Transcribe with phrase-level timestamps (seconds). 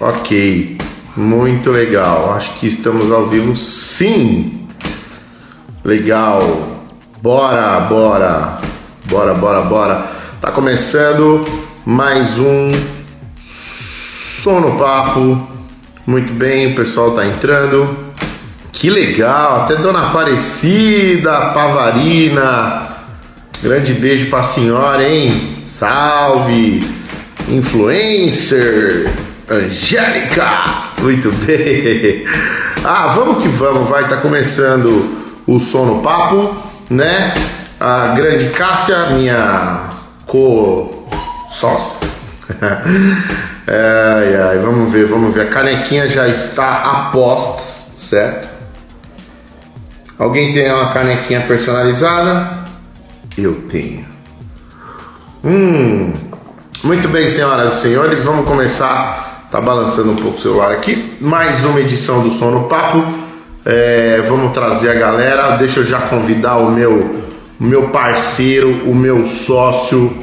[0.00, 0.78] Ok,
[1.16, 2.32] muito legal.
[2.34, 4.68] Acho que estamos ao vivo sim.
[5.84, 6.40] Legal.
[7.20, 8.58] Bora, bora.
[9.06, 10.06] Bora, bora, bora.
[10.40, 11.44] Tá começando
[11.84, 12.70] mais um
[13.36, 15.48] Sono Papo.
[16.06, 17.88] Muito bem, o pessoal tá entrando.
[18.70, 22.88] Que legal, até Dona Aparecida, Pavarina.
[23.60, 25.56] Grande beijo pra senhora, hein?
[25.64, 26.88] Salve!
[27.48, 29.27] Influencer!
[29.50, 30.62] Angélica!
[31.00, 32.26] Muito bem!
[32.84, 36.54] Ah, vamos que vamos, vai, tá começando o Sono Papo,
[36.90, 37.32] né?
[37.80, 39.88] A grande Cássia, minha
[40.26, 42.08] co-sócia.
[42.60, 45.42] ai, ai, vamos ver, vamos ver.
[45.42, 48.48] A canequinha já está a postos, certo?
[50.18, 52.58] Alguém tem uma canequinha personalizada?
[53.36, 54.04] Eu tenho.
[55.42, 56.12] Hum,
[56.84, 59.27] muito bem, senhoras e senhores, vamos começar.
[59.50, 61.16] Tá balançando um pouco o celular aqui.
[61.22, 63.02] Mais uma edição do Sono Papo.
[63.64, 65.56] É, vamos trazer a galera.
[65.56, 67.22] Deixa eu já convidar o meu,
[67.58, 70.14] meu parceiro, o meu sócio,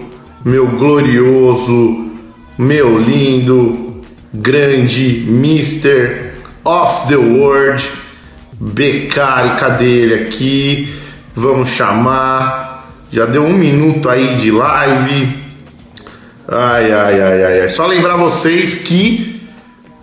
[0.44, 2.12] meu glorioso,
[2.56, 4.00] meu lindo,
[4.32, 7.84] grande Mister of the World,
[8.54, 9.60] Becari.
[9.60, 11.00] Cadê ele aqui?
[11.36, 12.92] Vamos chamar.
[13.12, 15.45] Já deu um minuto aí de live.
[16.48, 17.70] Ai, ai, ai, ai, ai.
[17.72, 19.42] Só lembrar vocês que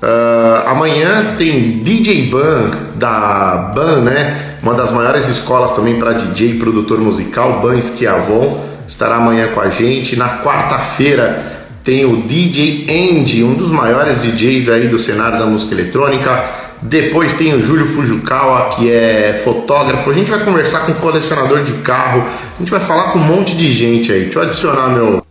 [0.02, 4.56] uh, amanhã tem DJ Ban da Ban, né?
[4.60, 9.60] Uma das maiores escolas também para DJ e produtor musical, Ban Esquiavon, estará amanhã com
[9.60, 10.16] a gente.
[10.16, 11.44] Na quarta-feira
[11.84, 16.44] tem o DJ Andy, um dos maiores DJs aí do cenário da música eletrônica.
[16.82, 20.10] Depois tem o Júlio Fujikawa, que é fotógrafo.
[20.10, 22.24] A gente vai conversar com colecionador de carro.
[22.26, 24.24] A gente vai falar com um monte de gente aí.
[24.24, 25.22] Deixa eu adicionar meu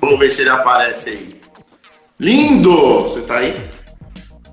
[0.00, 1.40] Vamos ver se ele aparece aí.
[2.18, 3.02] Lindo!
[3.02, 3.70] Você tá aí?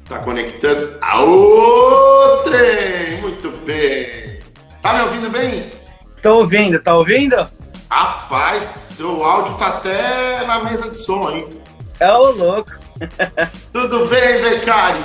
[0.08, 0.97] Tá conectando?
[1.02, 3.21] Aô, trem!
[3.21, 4.39] Muito bem!
[4.81, 5.71] Tá me ouvindo bem?
[6.21, 7.36] Tô ouvindo, tá ouvindo?
[7.89, 11.47] Rapaz, seu áudio tá até na mesa de som aí.
[11.99, 12.71] É o louco.
[13.73, 15.03] tudo bem, Becari?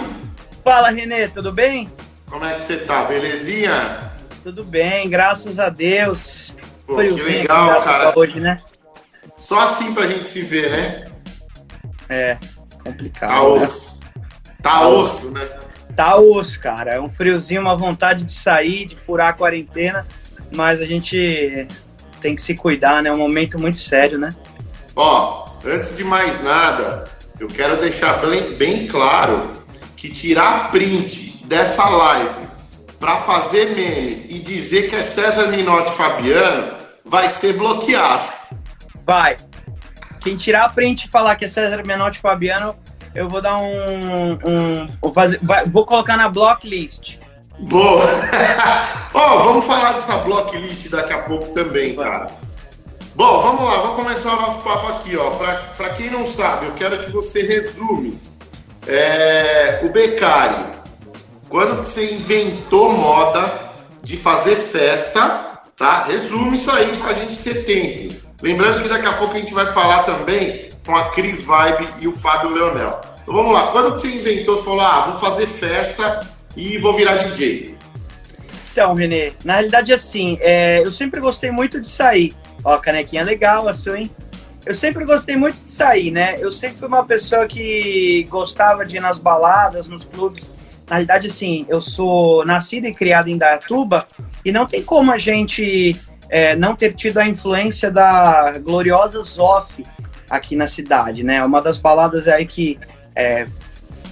[0.65, 1.91] Fala, Renê, tudo bem?
[2.29, 3.05] Como é que você tá?
[3.05, 4.13] Belezinha?
[4.43, 6.55] Tudo bem, graças a Deus.
[6.87, 8.13] Pô, que legal, cara.
[8.17, 8.59] Hoje, né?
[9.47, 11.07] Só assim pra gente se ver, né?
[12.09, 12.37] É,
[12.83, 13.31] complicado.
[13.31, 14.01] Tá osso.
[14.03, 14.21] Né?
[14.61, 15.49] Tá osso, né?
[15.95, 16.95] Tá osso, cara.
[16.95, 20.05] É um friozinho, uma vontade de sair, de furar a quarentena,
[20.53, 21.69] mas a gente
[22.21, 23.09] tem que se cuidar, né?
[23.09, 24.31] É um momento muito sério, né?
[24.97, 27.09] Ó, antes de mais nada,
[27.39, 29.53] eu quero deixar bem, bem claro
[29.97, 32.49] que tirar print dessa live
[32.99, 36.75] para fazer meme e dizer que é César Minotti Fabiano
[37.05, 38.35] vai ser bloqueado.
[39.07, 39.37] Vai.
[40.21, 42.75] Quem tirar a print e falar que é César Menotti Fabiano,
[43.15, 44.33] eu vou dar um.
[44.33, 47.19] um vou, fazer, vai, vou colocar na blocklist.
[47.61, 48.05] Boa!
[49.15, 52.27] Ó, oh, vamos falar dessa blocklist daqui a pouco também, cara.
[53.15, 55.31] Bom, vamos lá, vamos começar o nosso papo aqui, ó.
[55.31, 58.21] Pra, pra quem não sabe, eu quero que você resume.
[58.87, 60.67] É, o Becari,
[61.49, 63.71] quando você inventou moda
[64.03, 66.05] de fazer festa, tá?
[66.05, 68.26] Resume isso aí pra gente ter tempo.
[68.43, 72.09] Lembrando que daqui a pouco a gente vai falar também com a Cris Vibe e
[72.09, 73.01] o Fábio Leonel.
[73.23, 76.21] Então vamos lá, quando você inventou, falou, ah, vou fazer festa
[76.57, 77.77] e vou virar DJ?
[78.71, 82.35] Então, Renê, na realidade, assim, é, eu sempre gostei muito de sair.
[82.63, 84.11] Ó, canequinha legal, assim,
[84.67, 86.37] Eu sempre gostei muito de sair, né?
[86.41, 90.59] Eu sempre fui uma pessoa que gostava de ir nas baladas, nos clubes.
[90.89, 94.05] Na realidade, assim, eu sou nascido e criado em Dayatuba
[94.45, 95.97] e não tem como a gente
[96.29, 99.85] é, não ter tido a influência da gloriosa Zoff
[100.29, 101.45] aqui na cidade, né?
[101.45, 102.79] Uma das baladas aí que
[103.15, 103.47] é,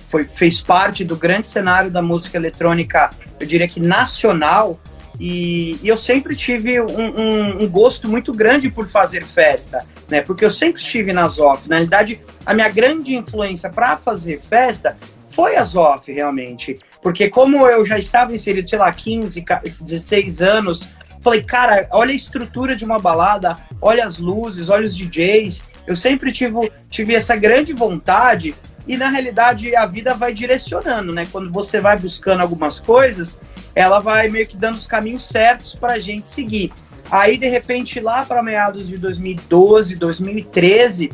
[0.09, 3.11] foi, fez parte do grande cenário da música eletrônica,
[3.41, 4.79] eu diria que nacional,
[5.19, 10.23] e, e eu sempre tive um, um, um, gosto muito grande por fazer festa, né?
[10.23, 11.69] Porque eu sempre estive na Zoff.
[11.69, 14.97] Na realidade, a minha grande influência para fazer festa
[15.27, 16.79] foi a Zoff, realmente.
[17.01, 19.45] Porque como eu já estava inserido, sei lá, 15,
[19.81, 20.89] 16 anos
[21.25, 25.65] Falei, cara, olha a estrutura de uma balada, olha as luzes, olha os DJs.
[25.87, 28.55] Eu sempre tive, tive essa grande vontade
[28.87, 31.27] e na realidade a vida vai direcionando, né?
[31.33, 33.39] Quando você vai buscando algumas coisas,
[33.75, 36.71] ela vai meio que dando os caminhos certos para a gente seguir.
[37.11, 41.11] Aí de repente lá para meados de 2012, 2013,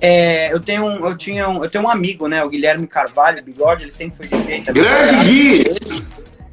[0.00, 2.42] é, eu tenho um, eu tinha um, eu tenho um amigo, né?
[2.42, 4.72] O Guilherme Carvalho, Bigode, ele sempre foi DJ.
[4.72, 5.64] Grande Gui!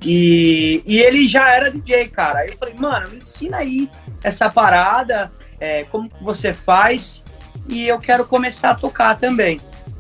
[0.04, 2.40] E, e ele já era DJ, cara.
[2.40, 3.90] Aí eu falei, mano, me ensina aí
[4.24, 7.24] essa parada, é, como você faz,
[7.68, 9.60] e eu quero começar a tocar também.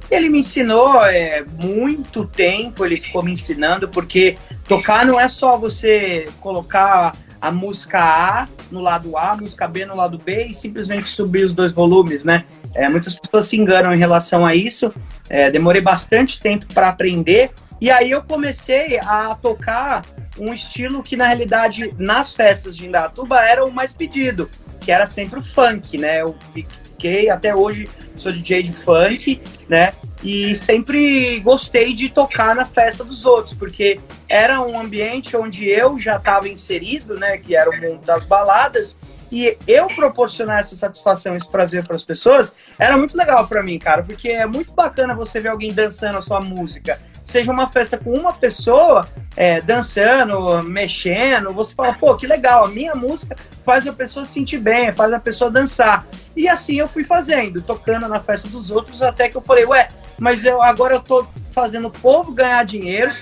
[0.10, 4.38] Ele me ensinou é, muito tempo, ele ficou me ensinando, porque
[4.68, 9.86] tocar não é só você colocar a música A no lado A, a música B
[9.86, 12.46] no lado B e simplesmente subir os dois volumes, né?
[12.76, 14.94] É, muitas pessoas se enganam em relação a isso.
[15.30, 17.52] É, demorei bastante tempo para aprender.
[17.82, 20.06] E aí eu comecei a tocar
[20.38, 24.48] um estilo que, na realidade, nas festas de Indatuba era o mais pedido,
[24.80, 26.22] que era sempre o funk, né?
[26.22, 29.94] Eu fiquei, até hoje, sou DJ de funk, né?
[30.24, 34.00] E sempre gostei de tocar na festa dos outros, porque
[34.30, 37.40] era um ambiente onde eu já estava inserido, né?
[37.40, 38.96] Que era o mundo das baladas,
[39.32, 43.80] e eu proporcionar essa satisfação, esse prazer para as pessoas, era muito legal para mim,
[43.80, 47.00] cara, porque é muito bacana você ver alguém dançando a sua música.
[47.24, 52.68] Seja uma festa com uma pessoa é, dançando, mexendo, você fala, pô, que legal, a
[52.68, 56.06] minha música faz a pessoa se sentir bem, faz a pessoa dançar.
[56.36, 59.88] E assim eu fui fazendo, tocando na festa dos outros, até que eu falei, ué,
[60.20, 63.14] mas eu agora eu tô fazendo o povo ganhar dinheiro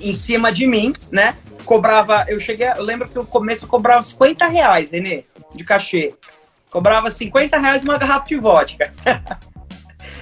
[0.00, 1.36] em cima de mim, né?
[1.64, 5.24] Cobrava, eu cheguei, eu lembro que no começo eu cobrava 50 reais, Renê
[5.54, 6.14] de cachê.
[6.70, 8.92] Cobrava 50 reais uma garrafa de vodka.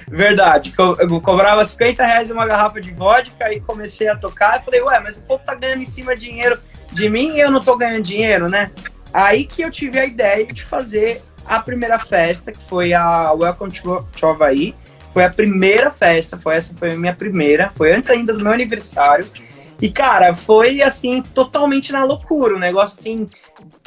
[0.09, 4.59] Verdade, eu cobrava 50 reais uma garrafa de vodka e comecei a tocar.
[4.59, 6.57] E falei, ué, mas o povo tá ganhando em cima dinheiro
[6.93, 8.71] de mim e eu não tô ganhando dinheiro, né?
[9.13, 13.71] Aí que eu tive a ideia de fazer a primeira festa, que foi a Welcome
[13.71, 14.73] to, to Havaí.
[15.13, 18.53] Foi a primeira festa, foi essa foi a minha primeira, foi antes ainda do meu
[18.53, 19.25] aniversário.
[19.81, 23.27] E, cara, foi assim, totalmente na loucura, um negócio assim,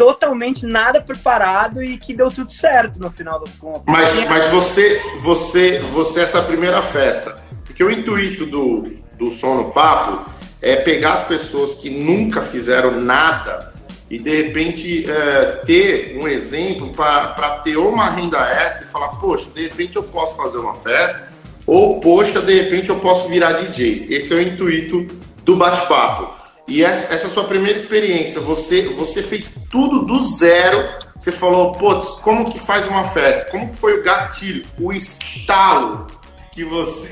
[0.00, 3.82] totalmente nada preparado e que deu tudo certo no final das contas.
[3.86, 7.36] Mas, mas você, você, você, essa primeira festa,
[7.66, 10.26] porque o intuito do, do Som no Papo
[10.62, 13.74] é pegar as pessoas que nunca fizeram nada
[14.08, 19.50] e de repente é, ter um exemplo para ter uma renda extra e falar, poxa,
[19.54, 21.28] de repente eu posso fazer uma festa,
[21.66, 24.06] ou poxa, de repente eu posso virar DJ.
[24.08, 25.06] Esse é o intuito
[25.44, 26.39] do bate-papo.
[26.70, 30.88] E essa, essa sua primeira experiência, você, você fez tudo do zero.
[31.18, 33.50] Você falou, putz, como que faz uma festa?
[33.50, 36.06] Como que foi o gatilho, o estalo
[36.52, 37.10] que você.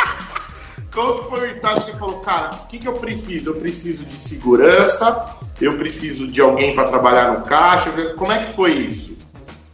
[0.90, 3.50] como que foi o estalo que você falou, cara, o que, que eu preciso?
[3.50, 7.90] Eu preciso de segurança, eu preciso de alguém para trabalhar no caixa.
[8.14, 9.14] Como é que foi isso?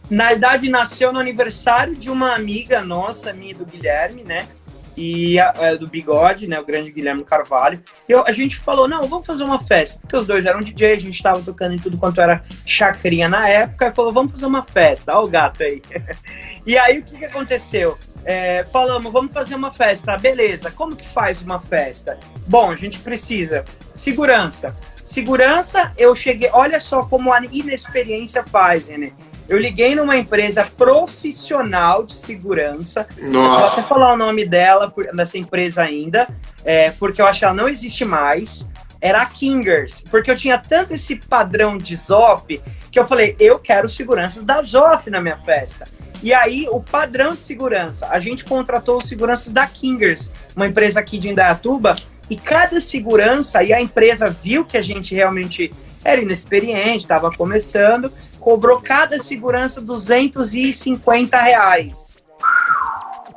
[0.09, 4.49] Na verdade, nasceu no aniversário de uma amiga nossa, minha do Guilherme, né?
[4.95, 7.81] E a, a, do Bigode, né, o grande Guilherme Carvalho.
[8.07, 10.93] E eu, a gente falou, não, vamos fazer uma festa, porque os dois eram DJ,
[10.93, 14.45] a gente estava tocando em tudo quanto era chacrinha na época, e falou, vamos fazer
[14.45, 15.81] uma festa, olha o gato aí.
[16.65, 17.97] e aí o que, que aconteceu?
[18.23, 22.19] É, falamos, vamos fazer uma festa, beleza, como que faz uma festa?
[22.47, 24.75] Bom, a gente precisa segurança.
[25.03, 29.11] Segurança, eu cheguei, olha só como a inexperiência faz, né?
[29.47, 33.07] Eu liguei numa empresa profissional de segurança.
[33.19, 33.59] Nossa.
[33.59, 36.27] Vou até falar o nome dela, dessa empresa ainda,
[36.63, 38.67] é, porque eu acho que ela não existe mais.
[39.01, 42.61] Era a Kingers, porque eu tinha tanto esse padrão de ZOF
[42.91, 45.87] que eu falei, eu quero seguranças da ZOF na minha festa.
[46.21, 50.99] E aí, o padrão de segurança, a gente contratou os seguranças da Kingers, uma empresa
[50.99, 51.95] aqui de Indaiatuba,
[52.29, 55.71] e cada segurança, e a empresa viu que a gente realmente
[56.03, 62.17] era inexperiente, estava começando, cobrou cada segurança 250 reais.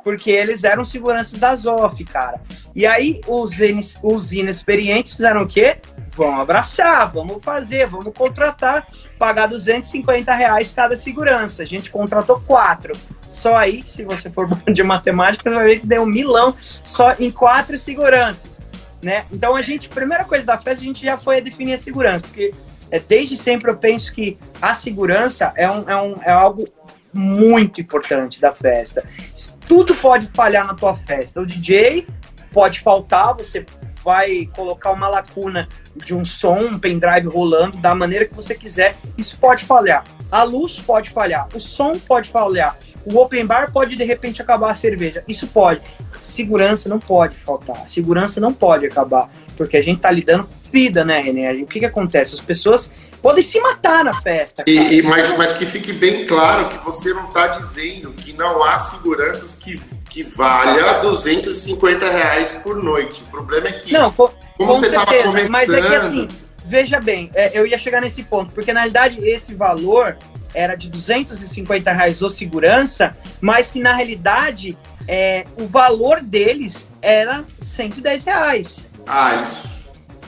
[0.03, 2.41] Porque eles eram seguranças da ZOF, cara.
[2.75, 3.53] E aí os,
[4.03, 5.77] os inexperientes fizeram o quê?
[6.11, 8.87] Vamos abraçar, vamos fazer, vamos contratar,
[9.17, 11.63] pagar 250 reais cada segurança.
[11.63, 12.93] A gente contratou quatro.
[13.29, 17.13] Só aí, se você for de matemática, você vai ver que deu um milão só
[17.19, 18.61] em quatro seguranças
[19.05, 19.25] né?
[19.31, 22.21] Então a gente, primeira coisa da festa, a gente já foi a definir a segurança,
[22.21, 22.51] porque
[22.89, 26.65] é, desde sempre eu penso que a segurança é, um, é, um, é algo
[27.13, 29.07] muito importante da festa.
[29.67, 31.39] Tudo pode falhar na tua festa.
[31.39, 32.07] O DJ
[32.51, 33.65] pode faltar, você
[34.03, 38.95] vai colocar uma lacuna de um som, um pendrive rolando da maneira que você quiser,
[39.17, 40.03] isso pode falhar.
[40.31, 44.71] A luz pode falhar, o som pode falhar, o open bar pode de repente acabar
[44.71, 45.23] a cerveja.
[45.27, 45.81] Isso pode.
[46.19, 47.87] Segurança não pode faltar.
[47.87, 49.29] Segurança não pode acabar.
[49.55, 51.53] Porque a gente tá lidando com vida, né, René?
[51.53, 52.35] O que que acontece?
[52.35, 54.63] As pessoas podem se matar na festa.
[54.67, 58.63] E, e, mas, mas que fique bem claro que você não está dizendo que não
[58.63, 63.23] há seguranças que, que valha 250 reais por noite.
[63.23, 65.49] O problema é que, não, com, como com você estava começando...
[65.49, 66.27] Mas é que assim,
[66.65, 70.17] veja bem, é, eu ia chegar nesse ponto, porque na realidade esse valor
[70.55, 77.43] era de 250 reais ou segurança, mas que na realidade é, o valor deles era
[77.59, 78.89] 110 reais.
[79.05, 79.75] Ah, isso.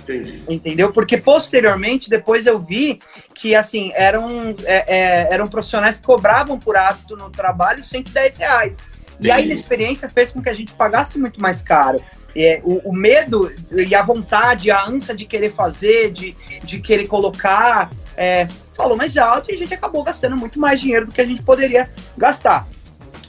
[0.03, 0.43] Entendi.
[0.47, 0.91] Entendeu?
[0.91, 2.99] Porque posteriormente, depois eu vi
[3.33, 8.87] que assim eram, é, é, eram profissionais que cobravam por hábito no trabalho 110 reais.
[9.19, 11.99] E a inexperiência fez com que a gente pagasse muito mais caro.
[12.39, 17.07] É, o, o, medo e a vontade, a ânsia de querer fazer, de, de querer
[17.07, 21.19] colocar, é, falou mais alto e a gente acabou gastando muito mais dinheiro do que
[21.19, 22.67] a gente poderia gastar.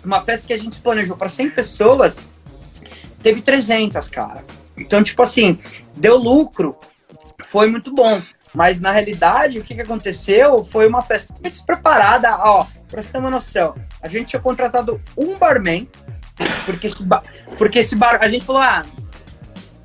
[0.04, 2.28] Uma festa que a gente planejou para 100 pessoas,
[3.22, 4.44] teve 300, cara.
[4.76, 5.58] Então, tipo assim,
[5.96, 6.76] deu lucro,
[7.46, 8.22] foi muito bom.
[8.54, 12.36] Mas na realidade, o que, que aconteceu foi uma festa muito despreparada.
[12.40, 15.88] Ó, pra você ter uma noção, a gente tinha contratado um barman,
[16.64, 17.22] porque esse, bar,
[17.56, 18.18] porque esse bar.
[18.20, 18.84] A gente falou, ah,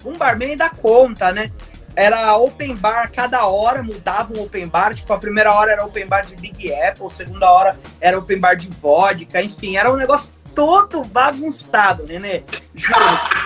[0.05, 1.51] um barman dá conta, né?
[1.95, 4.93] Era open bar cada hora, mudava um open bar.
[4.95, 8.39] Tipo, a primeira hora era open bar de Big Apple, a segunda hora era open
[8.39, 12.43] bar de vodka, enfim, era um negócio todo bagunçado, Nenê.
[12.75, 12.99] Juro,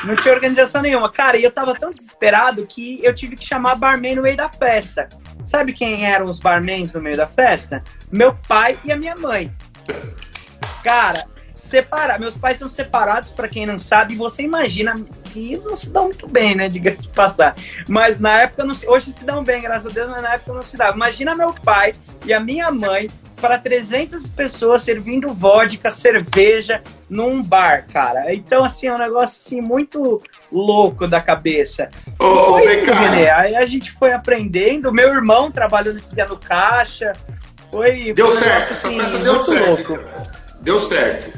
[0.06, 1.12] não tinha organização nenhuma.
[1.12, 4.50] Cara, e eu tava tão desesperado que eu tive que chamar barman no meio da
[4.50, 5.10] festa.
[5.46, 7.84] Sabe quem eram os barmans no meio da festa?
[8.12, 9.54] Meu pai e a minha mãe.
[10.84, 11.26] Cara,
[11.58, 12.20] separar.
[12.20, 14.96] Meus pais são separados, para quem não sabe, você imagina
[15.26, 16.70] que não se dão muito bem, né?
[16.70, 17.56] Diga-se de passar.
[17.88, 18.88] Mas na época, não se...
[18.88, 20.96] hoje se dão bem, graças a Deus, mas na época não se dava.
[20.96, 21.94] Imagina meu pai
[22.26, 23.10] e a minha mãe
[23.40, 28.34] para 300 pessoas servindo vodka, cerveja num bar, cara.
[28.34, 30.22] Então, assim, é um negócio assim, muito
[30.52, 31.90] louco da cabeça.
[32.20, 33.30] Ô, René.
[33.32, 34.92] Aí a gente foi aprendendo.
[34.92, 37.14] Meu irmão trabalhando esse dia no caixa.
[37.72, 38.14] Foi.
[38.14, 39.68] Deu foi certo, assim, essa festa deu certo.
[39.68, 39.94] Louco.
[39.94, 40.28] Então.
[40.62, 41.37] Deu certo.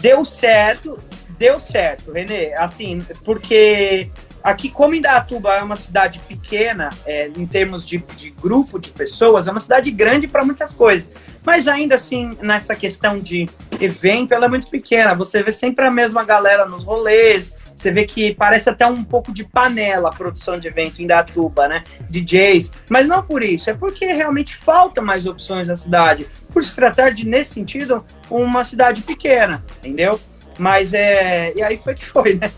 [0.00, 0.98] Deu certo,
[1.38, 2.52] deu certo, Renê.
[2.54, 4.10] Assim, porque
[4.42, 9.46] Aqui, como Indaiatuba é uma cidade pequena, é, em termos de, de, grupo de pessoas,
[9.46, 11.12] é uma cidade grande para muitas coisas.
[11.44, 15.14] Mas ainda assim, nessa questão de evento, ela é muito pequena.
[15.14, 17.54] Você vê sempre a mesma galera nos rolês.
[17.80, 21.66] Você vê que parece até um pouco de panela a produção de evento em Indaiatuba,
[21.66, 21.82] né?
[22.10, 22.72] DJs.
[22.90, 26.26] Mas não por isso, é porque realmente falta mais opções na cidade.
[26.52, 30.20] Por se tratar de, nesse sentido, uma cidade pequena, entendeu?
[30.58, 31.54] Mas é.
[31.56, 32.52] E aí foi que foi, né?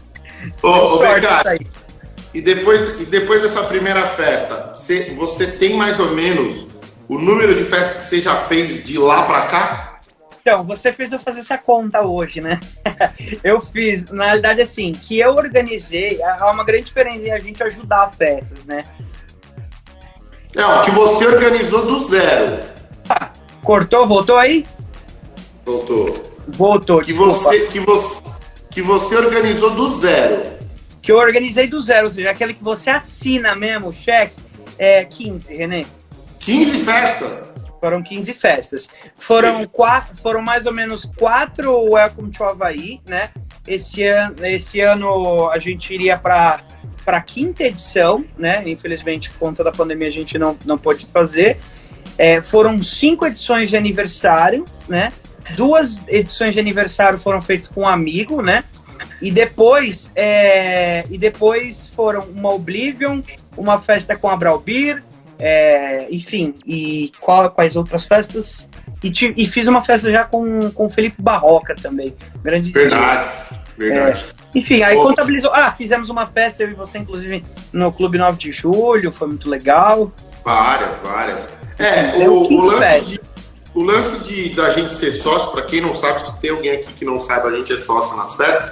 [0.61, 1.03] Ô, ô
[2.35, 6.67] e depois, e depois dessa primeira festa, você, você tem mais ou menos
[7.07, 9.92] o número de festas que você já fez de lá para cá?
[10.43, 12.59] Então, você fez eu fazer essa conta hoje, né?
[13.45, 17.63] eu fiz, na realidade, assim, que eu organizei, há uma grande diferença em a gente
[17.63, 18.83] ajudar festas, né?
[20.53, 22.65] Não, que você organizou do zero.
[23.09, 23.31] Ah,
[23.63, 24.67] cortou, voltou aí?
[25.65, 26.23] Voltou.
[26.49, 27.33] Voltou, que desculpa.
[27.35, 28.23] você que você
[28.69, 30.59] que você organizou do zero.
[31.01, 34.35] Que eu organizei do zero, ou seja, aquele que você assina mesmo, o cheque,
[34.79, 35.87] é 15, Renê.
[36.41, 37.52] 15 festas?
[37.83, 38.89] Foram 15 festas.
[39.17, 43.31] Foram, quatro, foram mais ou menos quatro Welcome to Havaí, né?
[43.67, 46.61] Esse ano, esse ano a gente iria para
[47.05, 48.63] para a quinta edição, né?
[48.69, 51.59] Infelizmente, por conta da pandemia, a gente não, não pôde fazer.
[52.17, 55.13] É, foram cinco edições de aniversário, né?
[55.57, 58.63] duas edições de aniversário foram feitas com um amigo, né?
[59.21, 63.21] E depois, é, e depois foram uma Oblivion,
[63.57, 65.03] uma festa com a Bralbir,
[65.45, 68.71] é, enfim, e qual, quais outras festas?
[69.03, 72.15] E, te, e, fiz uma festa já com, com o Felipe Barroca também.
[72.41, 73.29] Grande Verdade,
[73.77, 74.25] verdade.
[74.55, 75.51] É, enfim, aí contabilizou.
[75.53, 79.51] Ah, fizemos uma festa, eu e você, inclusive, no Clube 9 de Julho, foi muito
[79.51, 80.13] legal.
[80.45, 81.49] Várias, várias.
[81.77, 83.21] É, o, o lance de
[83.75, 86.93] o lance de da gente ser sócio, para quem não sabe, se tem alguém aqui
[86.93, 88.71] que não saiba, a gente é sócio nas festas,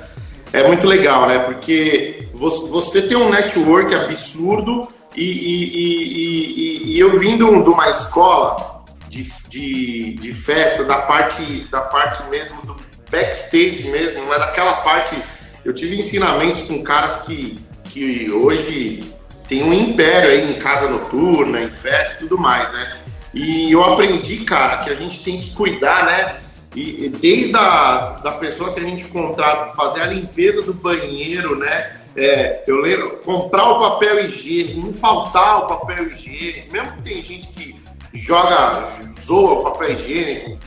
[0.53, 1.41] é muito legal, né?
[1.41, 8.85] Porque você tem um network absurdo e, e, e, e eu vim de uma escola
[9.09, 12.77] de, de, de, festa, da parte, da parte mesmo do
[13.11, 15.17] backstage mesmo, mas daquela parte.
[15.65, 19.01] Eu tive ensinamentos com caras que, que hoje
[19.49, 22.97] tem um império aí em casa noturna, em festa e tudo mais, né?
[23.35, 26.41] E eu aprendi, cara, que a gente tem que cuidar, né?
[26.75, 31.59] E, e desde a da pessoa que a gente contrata, fazer a limpeza do banheiro,
[31.59, 32.00] né?
[32.21, 37.25] É, eu lembro, comprar o papel higiênico, não faltar o papel higiênico, mesmo que tem
[37.25, 37.75] gente que
[38.13, 38.85] joga,
[39.19, 40.59] zoa o papel higiênico,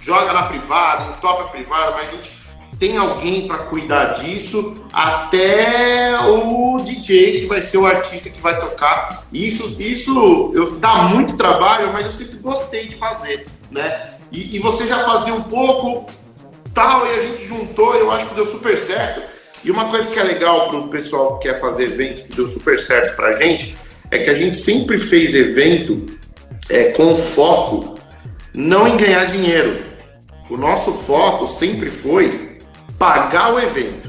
[0.00, 2.32] joga na privada, entope a privada, mas a gente
[2.80, 8.58] tem alguém para cuidar disso, até o DJ que vai ser o artista que vai
[8.58, 9.24] tocar.
[9.32, 14.14] Isso, isso eu, dá muito trabalho, mas eu sempre gostei de fazer, né?
[14.32, 16.12] E, e você já fazia um pouco,
[16.74, 19.37] tal, e a gente juntou, eu acho que deu super certo.
[19.64, 22.46] E uma coisa que é legal para o pessoal que quer fazer eventos, que deu
[22.48, 23.74] super certo para a gente,
[24.10, 26.06] é que a gente sempre fez evento
[26.68, 27.98] é, com foco
[28.54, 29.82] não em ganhar dinheiro.
[30.50, 32.58] O nosso foco sempre foi
[32.98, 34.08] pagar o evento.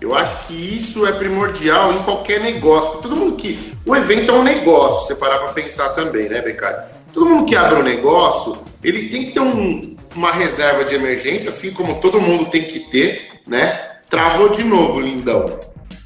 [0.00, 3.00] Eu acho que isso é primordial em qualquer negócio.
[3.00, 3.72] Todo mundo que.
[3.86, 6.84] O evento é um negócio, você parar para pensar também, né, Becari?
[7.12, 11.50] Todo mundo que abre um negócio, ele tem que ter um, uma reserva de emergência,
[11.50, 13.91] assim como todo mundo tem que ter, né?
[14.12, 15.58] Travou de novo, lindão.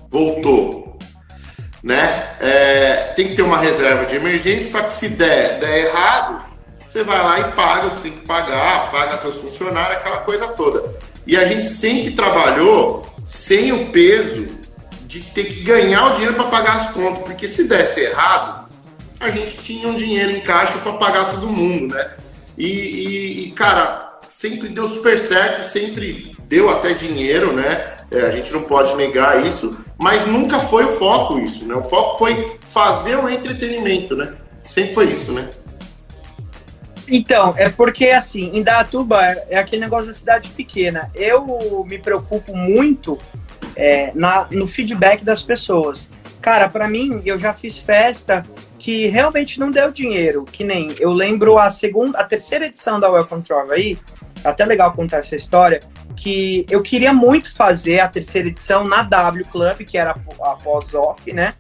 [0.09, 0.97] Voltou.
[1.83, 2.37] Né?
[2.39, 6.41] É, tem que ter uma reserva de emergência para que se der, der errado,
[6.87, 10.85] você vai lá e paga, tem que pagar, paga seus funcionários, aquela coisa toda.
[11.27, 14.47] E a gente sempre trabalhou sem o peso
[15.09, 18.69] de ter que ganhar o dinheiro para pagar as contas, porque se desse errado,
[19.19, 22.09] a gente tinha um dinheiro em caixa para pagar todo mundo, né?
[22.57, 27.85] E, e, e, cara, sempre deu super certo, sempre deu até dinheiro, né?
[28.11, 31.75] É, a gente não pode negar isso, mas nunca foi o foco isso, né?
[31.75, 34.35] O foco foi fazer o entretenimento, né?
[34.67, 35.49] Sempre foi isso, né?
[37.09, 41.11] Então, é porque assim, em Datuba é aquele negócio da cidade pequena.
[41.15, 43.19] Eu me preocupo muito
[43.77, 46.11] é, na, no feedback das pessoas.
[46.41, 48.45] Cara, para mim, eu já fiz festa
[48.79, 53.11] que realmente não deu dinheiro, que nem eu lembro a segunda, a terceira edição da
[53.11, 55.81] Welcome to aí, é até legal contar essa história,
[56.17, 61.33] que eu queria muito fazer a terceira edição na W Club, que era a pós-off,
[61.33, 61.55] né?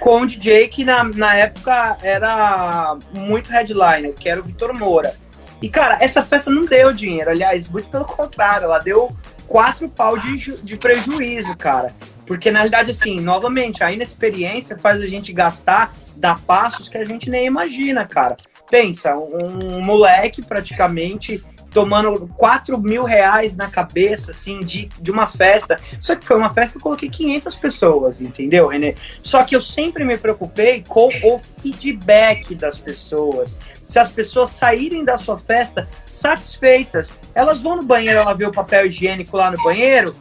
[0.00, 5.14] Com o DJ que na, na época era muito headliner, que era o Vitor Moura.
[5.60, 9.14] E, cara, essa festa não deu dinheiro, aliás, muito pelo contrário, ela deu
[9.46, 11.92] quatro pau de, de prejuízo, cara.
[12.24, 17.04] Porque, na realidade, assim, novamente, a inexperiência faz a gente gastar, dar passos que a
[17.04, 18.36] gente nem imagina, cara.
[18.70, 21.42] Pensa, um moleque praticamente
[21.78, 25.78] tomando 4 mil reais na cabeça, assim, de, de uma festa.
[26.00, 28.96] Só que foi uma festa que eu coloquei 500 pessoas, entendeu, Renê?
[29.22, 33.56] Só que eu sempre me preocupei com o feedback das pessoas.
[33.84, 38.50] Se as pessoas saírem da sua festa satisfeitas, elas vão no banheiro, ela vê o
[38.50, 40.16] papel higiênico lá no banheiro,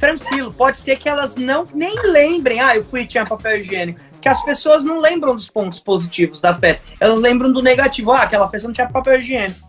[0.00, 0.52] tranquilo.
[0.52, 4.28] Pode ser que elas não nem lembrem, ah, eu fui e tinha papel higiênico que
[4.28, 6.82] as pessoas não lembram dos pontos positivos da festa.
[6.98, 8.10] Elas lembram do negativo.
[8.10, 9.67] Ah, aquela festa não tinha papel higiênico.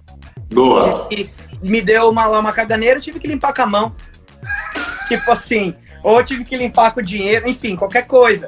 [0.52, 1.08] Boa.
[1.12, 1.30] E
[1.62, 3.96] me deu uma, uma caganeira, eu tive que limpar com a mão.
[5.08, 8.48] Tipo assim, ou tive que limpar com o dinheiro, enfim, qualquer coisa.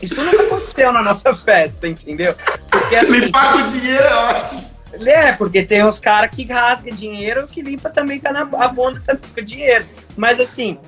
[0.00, 2.34] Isso nunca aconteceu na nossa festa, entendeu?
[2.70, 4.76] Porque, assim, limpar com o dinheiro é ótimo.
[5.04, 9.30] É, porque tem uns caras que rasgam dinheiro que limpa também com a bunda também
[9.34, 9.84] com dinheiro.
[10.16, 10.78] Mas assim,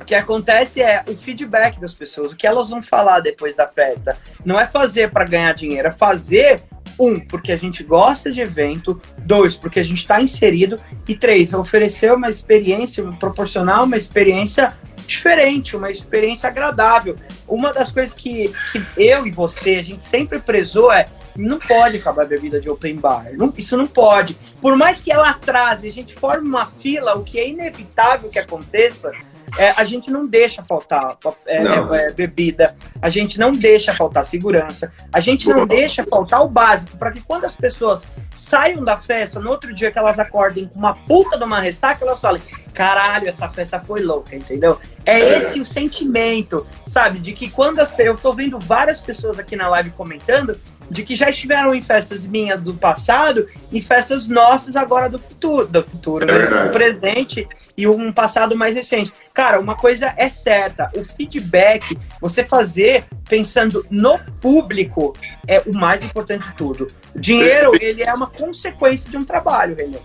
[0.00, 3.66] o que acontece é o feedback das pessoas, o que elas vão falar depois da
[3.66, 4.18] festa.
[4.44, 6.60] Não é fazer para ganhar dinheiro, é fazer
[6.98, 9.00] um, porque a gente gosta de evento.
[9.18, 10.76] Dois, porque a gente está inserido.
[11.06, 14.76] E três, oferecer uma experiência, proporcionar uma experiência
[15.06, 17.16] diferente, uma experiência agradável.
[17.46, 21.96] Uma das coisas que, que eu e você, a gente sempre prezou é não pode
[21.96, 23.32] acabar a bebida de open bar.
[23.36, 24.36] Não, isso não pode.
[24.60, 28.38] Por mais que ela atrase, a gente forme uma fila, o que é inevitável que
[28.38, 29.10] aconteça,
[29.58, 34.92] é, a gente não deixa faltar é, é, bebida, a gente não deixa faltar segurança,
[35.12, 39.40] a gente não deixa faltar o básico, para que quando as pessoas saiam da festa,
[39.40, 43.28] no outro dia que elas acordem com uma puta de uma ressaca, elas falem: caralho,
[43.28, 44.80] essa festa foi louca, entendeu?
[45.04, 45.36] É, é.
[45.36, 47.18] esse o sentimento, sabe?
[47.18, 50.58] De que quando as eu tô vendo várias pessoas aqui na live comentando
[50.90, 55.66] de que já estiveram em festas minhas do passado e festas nossas agora do futuro,
[55.66, 56.64] do futuro, é né?
[56.64, 59.12] do presente e um passado mais recente.
[59.32, 65.14] Cara, uma coisa é certa, o feedback, você fazer pensando no público
[65.46, 66.86] é o mais importante de tudo.
[67.14, 69.98] O dinheiro, ele é uma consequência de um trabalho, Renan.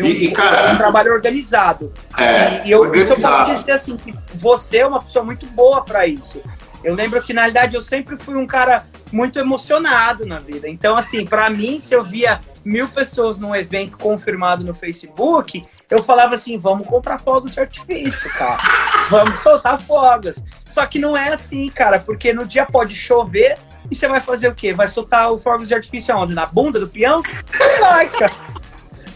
[0.00, 1.92] Um, e, cara, um trabalho organizado.
[2.18, 3.22] É, e, e eu, organizado.
[3.22, 6.42] eu posso dizer assim, que você é uma pessoa muito boa para isso.
[6.84, 10.68] Eu lembro que, na realidade, eu sempre fui um cara muito emocionado na vida.
[10.68, 16.02] Então, assim, para mim, se eu via mil pessoas num evento confirmado no Facebook, eu
[16.02, 18.58] falava assim: vamos comprar fogos de artifício, cara.
[19.08, 20.42] Vamos soltar fogos.
[20.66, 23.56] Só que não é assim, cara, porque no dia pode chover
[23.90, 24.72] e você vai fazer o quê?
[24.72, 26.34] Vai soltar o fogos de artifício aonde?
[26.34, 27.22] Na bunda do peão?
[27.58, 28.34] Não vai, cara.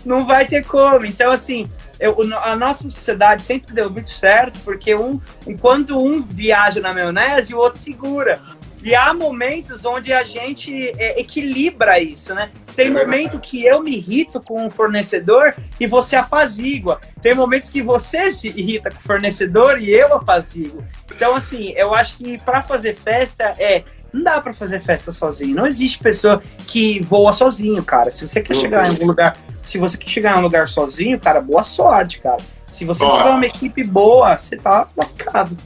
[0.04, 1.04] Não vai ter como.
[1.04, 6.80] Então, assim, eu, a nossa sociedade sempre deu muito certo, porque um, enquanto um viaja
[6.80, 8.40] na maionese, o outro segura.
[8.82, 12.50] E há momentos onde a gente é, equilibra isso, né?
[12.76, 17.00] Tem momento que eu me irrito com o fornecedor e você apazigua.
[17.20, 20.84] Tem momentos que você se irrita com o fornecedor e eu apaziguo.
[21.12, 23.82] Então, assim, eu acho que para fazer festa é
[24.12, 25.54] não dá para fazer festa sozinho.
[25.54, 28.10] Não existe pessoa que voa sozinho, cara.
[28.10, 31.18] Se você quer chegar em algum lugar, se você quer chegar em um lugar sozinho,
[31.18, 32.38] cara, boa sorte, cara.
[32.66, 35.56] Se você ó, tiver uma equipe boa, você tá lascado.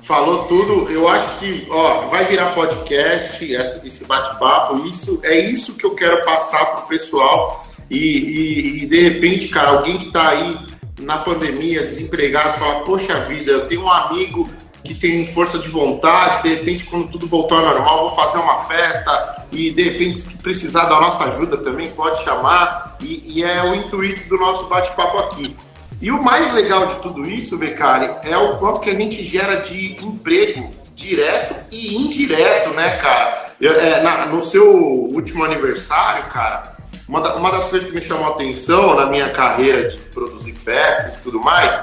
[0.00, 0.90] Falou tudo.
[0.90, 4.84] Eu acho que, ó, vai virar podcast, esse bate-papo.
[4.86, 7.64] Isso é isso que eu quero passar pro pessoal.
[7.88, 10.58] E, e, e de repente, cara, alguém que tá aí
[11.00, 14.48] na pandemia, desempregado, fala: Poxa vida, eu tenho um amigo
[14.84, 18.60] que tem força de vontade, de repente, quando tudo voltar ao normal, vou fazer uma
[18.60, 23.62] festa, e de repente se precisar da nossa ajuda também pode chamar e, e é
[23.62, 25.54] o intuito do nosso bate-papo aqui.
[26.00, 29.60] E o mais legal de tudo isso, Becari, é o quanto que a gente gera
[29.60, 33.36] de emprego direto e indireto, né, cara?
[33.60, 36.76] Eu, é, na, no seu último aniversário, cara,
[37.08, 40.54] uma, da, uma das coisas que me chamou a atenção na minha carreira de produzir
[40.54, 41.80] festas e tudo mais,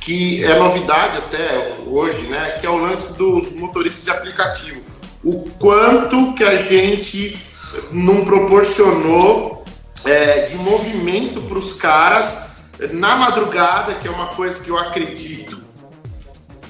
[0.00, 4.80] que é novidade até hoje, né, que é o lance dos motoristas de aplicativo.
[5.22, 7.38] O quanto que a gente
[7.90, 9.64] não proporcionou
[10.04, 12.38] é, de movimento para os caras
[12.92, 15.60] na madrugada, que é uma coisa que eu acredito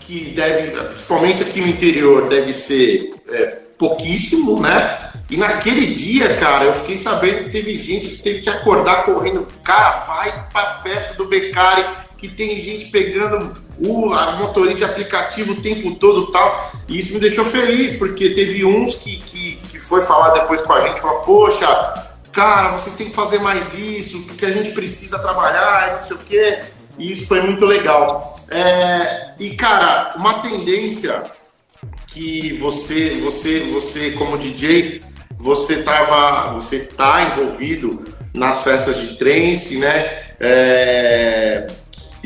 [0.01, 4.99] que deve, principalmente aqui no interior, deve ser é, pouquíssimo, né?
[5.29, 9.47] E naquele dia, cara, eu fiquei sabendo que teve gente que teve que acordar correndo.
[9.63, 11.85] Cara, vai pra festa do Becari,
[12.19, 14.07] que tem gente pegando o
[14.39, 16.73] motorista de aplicativo o tempo todo tal.
[16.89, 20.73] E isso me deixou feliz, porque teve uns que, que, que foi falar depois com
[20.73, 21.67] a gente, falou, poxa,
[22.33, 26.19] cara, vocês têm que fazer mais isso, porque a gente precisa trabalhar não sei o
[26.19, 26.61] quê.
[26.99, 28.35] E isso foi muito legal.
[28.51, 31.23] É, e, cara, uma tendência
[32.09, 35.03] que você, você, você como DJ,
[35.39, 40.11] você tava, você tá envolvido nas festas de trance, né?
[40.41, 41.67] É,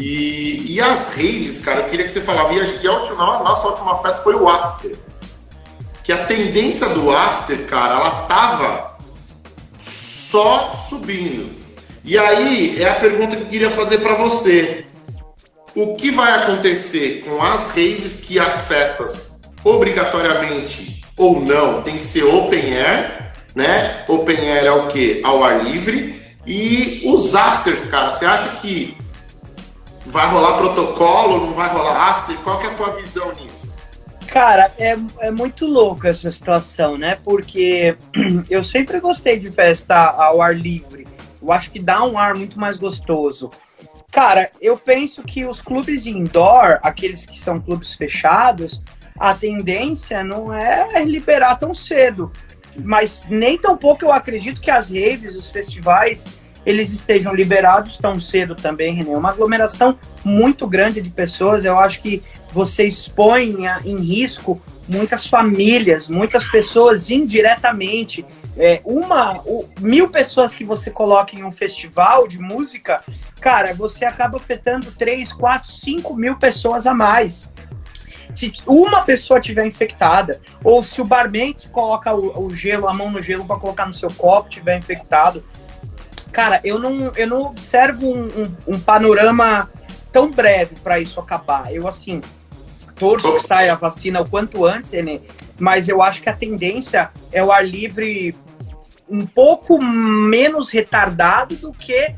[0.05, 2.53] e, e as raves, cara, eu queria que você falava.
[2.53, 4.97] E a, e a, última, a nossa última festa foi o after.
[6.03, 8.97] Que a tendência do after, cara, ela tava
[9.79, 11.49] só subindo.
[12.05, 14.85] E aí é a pergunta que eu queria fazer para você.
[15.73, 19.17] O que vai acontecer com as raves que as festas
[19.63, 24.05] obrigatoriamente ou não tem que ser open air, né?
[24.09, 25.21] Open air é o que?
[25.23, 26.21] Ao ar livre.
[26.45, 29.01] E os afters, cara, você acha que
[30.07, 32.37] vai rolar protocolo, não vai rolar after?
[32.39, 33.69] Qual que é a tua visão nisso?
[34.27, 37.19] Cara, é, é muito louco essa situação, né?
[37.23, 37.97] Porque
[38.49, 41.07] eu sempre gostei de festa ao ar livre.
[41.41, 43.51] Eu acho que dá um ar muito mais gostoso.
[44.11, 48.83] Cara, eu penso que os clubes indoor, aqueles que são clubes fechados,
[49.19, 52.33] a tendência não é liberar tão cedo.
[52.77, 56.27] Mas nem tão pouco eu acredito que as raves, os festivais,
[56.65, 59.17] eles estejam liberados tão cedo também, René.
[59.17, 62.23] Uma aglomeração muito grande de pessoas, eu acho que
[62.53, 68.25] você expõe em risco muitas famílias, muitas pessoas indiretamente.
[68.57, 69.43] É, uma,
[69.81, 73.03] mil pessoas que você coloca em um festival de música,
[73.41, 77.51] cara, você acaba afetando 3, 4, 5 mil pessoas a mais.
[78.35, 82.95] Se uma pessoa tiver infectada, ou se o barman que coloca o, o gelo, a
[82.95, 85.45] mão no gelo para colocar no seu copo tiver infectado,
[86.33, 89.71] cara, eu não, eu não observo um, um, um panorama
[90.11, 91.73] tão breve para isso acabar.
[91.73, 92.21] Eu, assim,
[92.97, 95.21] torço que saia a vacina o quanto antes, né?
[95.59, 98.35] mas eu acho que a tendência é o ar livre
[99.09, 102.15] um pouco menos retardado do que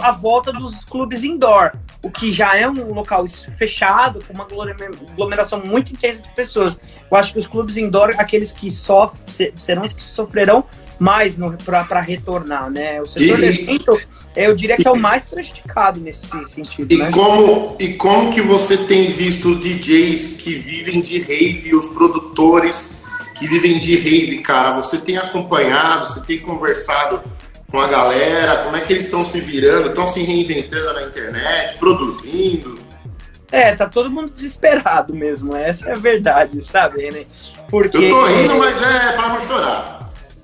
[0.00, 3.26] a volta dos clubes indoor, o que já é um local
[3.58, 6.80] fechado, com uma aglomeração muito intensa de pessoas.
[7.10, 10.64] Eu acho que os clubes indoor, aqueles que sofrem, serão os que sofrerão
[10.98, 13.00] mais para retornar, né?
[13.00, 14.00] O setor e, evento,
[14.34, 16.92] eu diria que é o mais prejudicado nesse sentido.
[16.92, 17.10] E né?
[17.10, 23.04] como e como que você tem visto os DJs que vivem de rave, os produtores
[23.34, 24.76] que vivem de rave, cara?
[24.76, 27.22] Você tem acompanhado, você tem conversado
[27.70, 28.64] com a galera?
[28.64, 29.88] Como é que eles estão se virando?
[29.88, 32.86] Estão se reinventando na internet, produzindo?
[33.50, 35.54] É, tá todo mundo desesperado mesmo.
[35.54, 37.24] Essa é a verdade, sabe, né?
[37.68, 37.96] Porque...
[37.96, 39.95] Eu tô rindo, mas é para não chorar.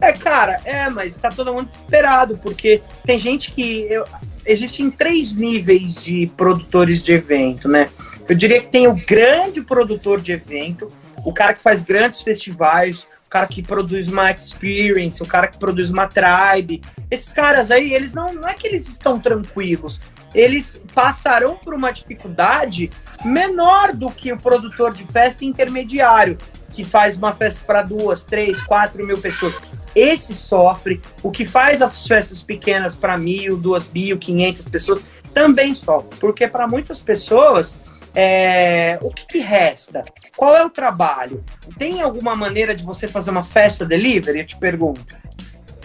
[0.02, 3.82] É, cara, é, mas tá todo mundo desesperado, porque tem gente que.
[3.88, 4.04] Eu,
[4.44, 7.88] existem três níveis de produtores de evento, né?
[8.28, 10.90] Eu diria que tem o grande produtor de evento,
[11.24, 15.56] o cara que faz grandes festivais, o cara que produz uma experience, o cara que
[15.56, 16.82] produz uma tribe.
[17.08, 20.00] Esses caras aí, eles não, não é que eles estão tranquilos,
[20.34, 22.90] eles passarão por uma dificuldade
[23.24, 26.36] menor do que o produtor de festa intermediário,
[26.72, 29.60] que faz uma festa para duas, três, quatro mil pessoas.
[29.94, 31.00] Esse sofre.
[31.22, 35.02] O que faz as festas pequenas para mil, duas mil, quinhentas pessoas
[35.32, 36.10] também sofre.
[36.18, 37.76] Porque para muitas pessoas,
[38.14, 40.04] é, o que, que, resta?
[40.36, 41.42] Qual é o trabalho?
[41.78, 44.40] Tem alguma maneira de você fazer uma festa delivery?
[44.40, 45.16] Eu te pergunto.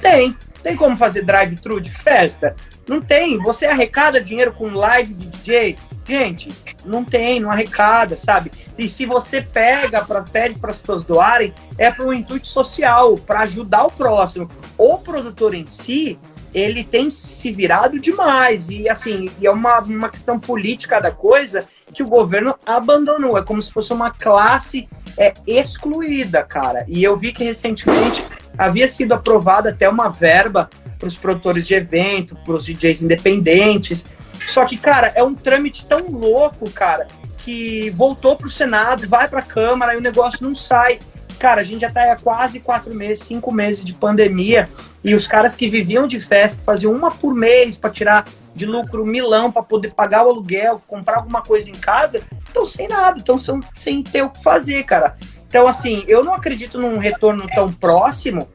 [0.02, 0.36] Tem.
[0.62, 2.56] Tem como fazer drive-thru de festa?
[2.88, 3.38] Não tem.
[3.40, 5.78] Você arrecada dinheiro com live de DJ?
[6.08, 6.54] Gente,
[6.86, 8.52] não tem, não arrecada, sabe?
[8.78, 13.16] E se você pega, pra, pede para as pessoas doarem, é para um intuito social,
[13.16, 14.50] para ajudar o próximo.
[14.78, 16.18] O produtor em si,
[16.54, 18.70] ele tem se virado demais.
[18.70, 23.38] E assim, e é uma, uma questão política da coisa que o governo abandonou.
[23.38, 26.86] É como se fosse uma classe é, excluída, cara.
[26.88, 28.24] E eu vi que recentemente
[28.58, 34.06] havia sido aprovada até uma verba para os produtores de evento, para os DJs independentes.
[34.40, 37.08] Só que, cara, é um trâmite tão louco, cara,
[37.40, 41.00] que voltou para o Senado, vai para a Câmara e o negócio não sai.
[41.40, 44.70] Cara, a gente já está há quase quatro meses, cinco meses de pandemia
[45.04, 49.06] e os caras que viviam de festa, faziam uma por mês para tirar de lucro
[49.06, 53.38] milão para poder pagar o aluguel, comprar alguma coisa em casa, estão sem nada, estão
[53.74, 55.16] sem ter o que fazer, cara.
[55.48, 58.50] Então, assim, eu não acredito num retorno tão próximo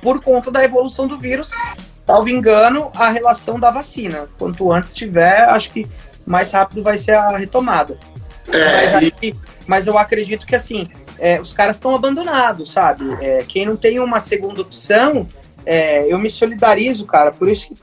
[0.00, 1.50] por conta da evolução do vírus.
[2.06, 4.28] Salvo engano, a relação da vacina.
[4.38, 5.86] Quanto antes tiver, acho que
[6.26, 7.98] mais rápido vai ser a retomada.
[8.52, 9.12] É, mas,
[9.66, 10.86] mas eu acredito que, assim,
[11.18, 13.04] é, os caras estão abandonados, sabe?
[13.22, 15.26] É, quem não tem uma segunda opção,
[15.64, 17.32] é, eu me solidarizo, cara.
[17.32, 17.74] Por isso que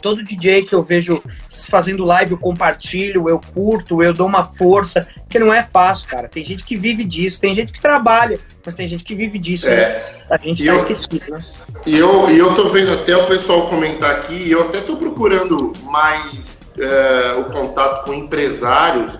[0.00, 1.22] todo DJ que eu vejo
[1.70, 6.28] fazendo live, eu compartilho, eu curto, eu dou uma força, que não é fácil, cara.
[6.28, 9.68] Tem gente que vive disso, tem gente que trabalha, mas tem gente que vive disso.
[9.68, 9.76] É.
[9.76, 10.02] Né?
[10.30, 11.38] A gente tá eu, esquecido, né?
[11.86, 14.96] E eu, e eu tô vendo até o pessoal comentar aqui, e eu até tô
[14.96, 19.18] procurando mais é, o contato com empresários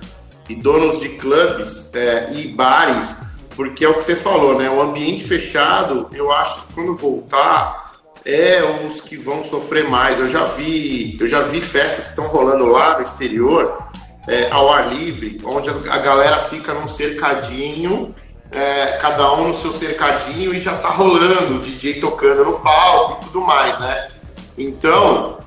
[0.48, 3.16] e donos de clubes é, e bares,
[3.56, 4.68] porque é o que você falou, né?
[4.70, 7.92] O ambiente fechado, eu acho que quando voltar
[8.24, 10.18] é os que vão sofrer mais.
[10.18, 13.91] Eu já vi, eu já vi festas que estão rolando lá no exterior,
[14.28, 18.14] é, ao ar livre, onde a galera fica num cercadinho,
[18.50, 23.22] é, cada um no seu cercadinho e já tá rolando, o DJ tocando no palco
[23.22, 24.08] e tudo mais, né?
[24.56, 25.38] Então,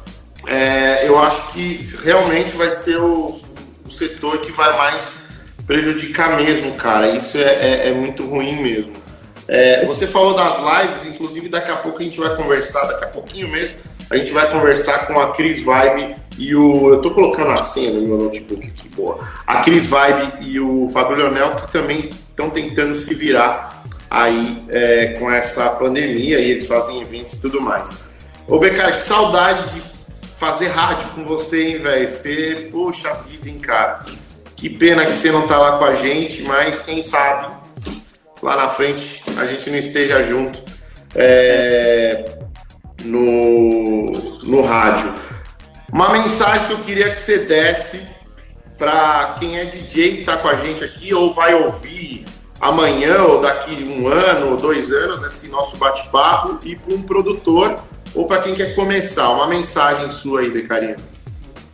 [0.48, 3.40] é, eu acho que realmente vai ser o,
[3.86, 5.14] o, setor que vai mais
[5.66, 7.10] prejudicar mesmo, cara.
[7.10, 8.94] Isso é, é, é muito ruim mesmo.
[9.48, 13.08] É, você falou das lives, inclusive daqui a pouco a gente vai conversar, daqui a
[13.08, 13.78] pouquinho mesmo,
[14.10, 16.90] a gente vai conversar com a Cris Vibe e o.
[16.94, 19.20] Eu tô colocando a senha no meu notebook aqui, boa.
[19.46, 25.16] A Cris Vibe e o Fábio Leonel, que também estão tentando se virar aí é,
[25.20, 27.98] com essa pandemia e eles fazem eventos e tudo mais.
[28.48, 29.82] Ô, Becar, que saudade de
[30.38, 32.08] fazer rádio com você, hein, velho?
[32.08, 34.00] Você, poxa vida, hein, cara.
[34.56, 37.54] Que pena que você não tá lá com a gente, mas quem sabe
[38.42, 40.62] lá na frente a gente não esteja junto
[41.16, 42.38] é,
[43.04, 44.12] no,
[44.44, 45.12] no rádio.
[45.96, 48.06] Uma mensagem que eu queria que você desse
[48.78, 52.26] para quem é DJ que está com a gente aqui ou vai ouvir
[52.60, 57.82] amanhã ou daqui um ano ou dois anos esse nosso bate-papo e para um produtor
[58.14, 59.30] ou para quem quer começar.
[59.30, 60.98] Uma mensagem sua aí, Becarinho.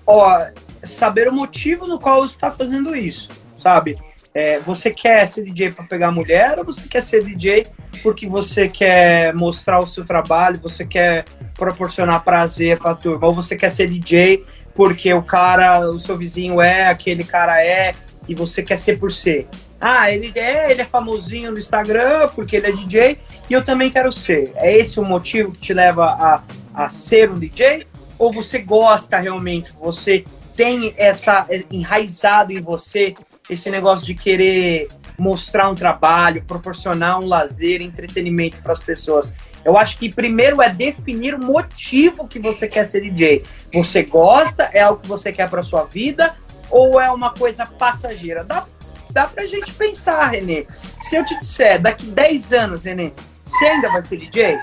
[0.06, 0.46] Ó,
[0.84, 3.98] saber o motivo no qual você está fazendo isso, sabe?
[4.34, 7.68] É, você quer ser DJ para pegar mulher ou você quer ser DJ
[8.02, 13.34] porque você quer mostrar o seu trabalho, você quer proporcionar prazer para a turma, ou
[13.34, 17.94] você quer ser DJ porque o cara, o seu vizinho é, aquele cara é,
[18.28, 19.48] e você quer ser por ser.
[19.80, 23.18] Ah, ele é, ele é famosinho no Instagram porque ele é DJ
[23.50, 24.52] e eu também quero ser.
[24.56, 27.86] É esse o motivo que te leva a, a ser um DJ?
[28.18, 30.24] Ou você gosta realmente, você
[30.56, 33.14] tem essa é, enraizado em você
[33.50, 39.34] esse negócio de querer mostrar um trabalho, proporcionar um lazer, entretenimento para as pessoas.
[39.64, 43.44] Eu acho que primeiro é definir o motivo que você quer ser DJ.
[43.74, 44.70] Você gosta?
[44.74, 46.36] É algo que você quer para sua vida?
[46.70, 48.44] Ou é uma coisa passageira?
[48.44, 48.66] Dá,
[49.10, 50.66] dá pra gente pensar, Renê.
[51.00, 53.12] Se eu te disser, daqui 10 anos, Renê,
[53.44, 54.58] você ainda vai ser DJ?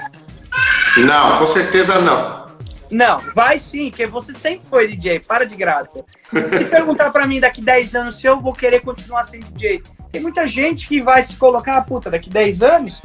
[0.97, 2.48] Não, com certeza não.
[2.91, 6.05] Não, vai sim, porque você sempre foi DJ, para de graça.
[6.31, 10.23] Se perguntar para mim daqui 10 anos se eu vou querer continuar sendo DJ, tem
[10.23, 13.03] muita gente que vai se colocar, ah, puta, daqui 10 anos,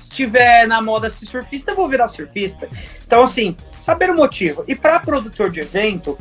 [0.00, 2.68] se tiver na moda ser surfista, eu vou virar surfista.
[3.06, 4.64] Então, assim, saber o motivo.
[4.68, 6.18] E para produtor de evento,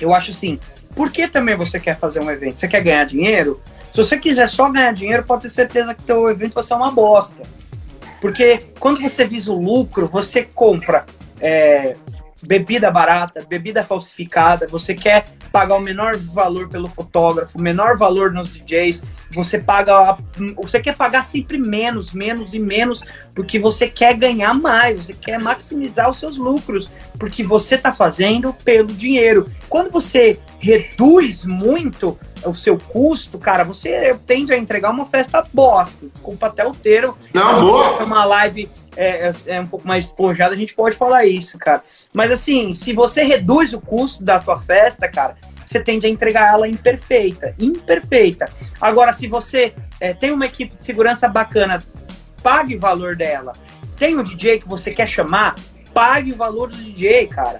[0.00, 0.60] eu acho assim,
[0.94, 2.60] por que também você quer fazer um evento?
[2.60, 3.60] Você quer ganhar dinheiro?
[3.90, 6.90] Se você quiser só ganhar dinheiro, pode ter certeza que teu evento vai ser uma
[6.90, 7.42] bosta.
[8.20, 11.06] Porque quando você visa o lucro, você compra
[11.40, 11.96] é,
[12.42, 18.32] bebida barata, bebida falsificada, você quer pagar o menor valor pelo fotógrafo, o menor valor
[18.32, 20.16] nos DJs, você paga,
[20.56, 23.02] você quer pagar sempre menos, menos e menos,
[23.34, 28.52] porque você quer ganhar mais, você quer maximizar os seus lucros, porque você está fazendo
[28.64, 29.50] pelo dinheiro.
[29.68, 36.06] Quando você reduz muito o seu custo, cara, você tende a entregar uma festa bosta.
[36.06, 37.16] Desculpa até o termo.
[37.34, 38.04] Não, boa.
[38.04, 41.82] Uma live é, é, é, um pouco mais despojada, a gente pode falar isso, cara.
[42.12, 46.52] Mas assim, se você reduz o custo da tua festa, cara, você tende a entregar
[46.52, 47.54] ela imperfeita.
[47.58, 48.50] Imperfeita.
[48.80, 51.82] Agora, se você é, tem uma equipe de segurança bacana,
[52.42, 53.52] pague o valor dela.
[53.98, 55.54] Tem um DJ que você quer chamar,
[55.92, 57.58] pague o valor do DJ, cara.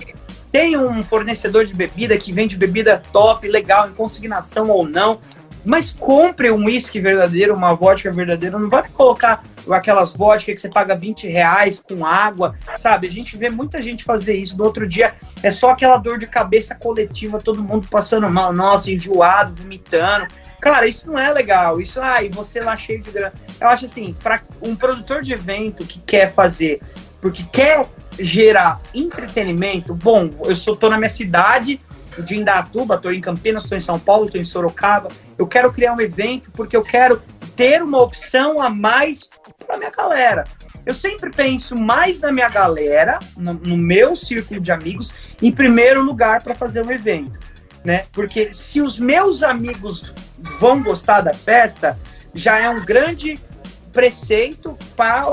[0.50, 5.20] Tem um fornecedor de bebida que vende bebida top, legal, em consignação ou não,
[5.64, 8.58] Mas compre um uísque verdadeiro, uma vodka verdadeira.
[8.58, 13.06] Não vai colocar aquelas vodkas que você paga 20 reais com água, sabe?
[13.06, 14.56] A gente vê muita gente fazer isso.
[14.56, 18.90] No outro dia é só aquela dor de cabeça coletiva, todo mundo passando mal, nossa,
[18.90, 20.26] enjoado, vomitando.
[20.60, 21.80] Cara, isso não é legal.
[21.80, 23.32] Isso, ai, ah, você lá cheio de grana.
[23.60, 26.80] Eu acho assim, para um produtor de evento que quer fazer,
[27.20, 27.86] porque quer
[28.18, 31.80] gerar entretenimento, bom, eu sou, tô na minha cidade,
[32.20, 35.08] de Indatuba, estou em Campinas, estou em São Paulo, estou em Sorocaba.
[35.38, 37.20] Eu quero criar um evento porque eu quero
[37.56, 39.28] ter uma opção a mais
[39.66, 40.44] para minha galera.
[40.84, 46.02] Eu sempre penso mais na minha galera, no, no meu círculo de amigos, em primeiro
[46.02, 47.38] lugar para fazer um evento,
[47.84, 48.06] né?
[48.12, 50.12] Porque se os meus amigos
[50.58, 51.98] vão gostar da festa,
[52.34, 53.38] já é um grande
[53.92, 55.24] preceito para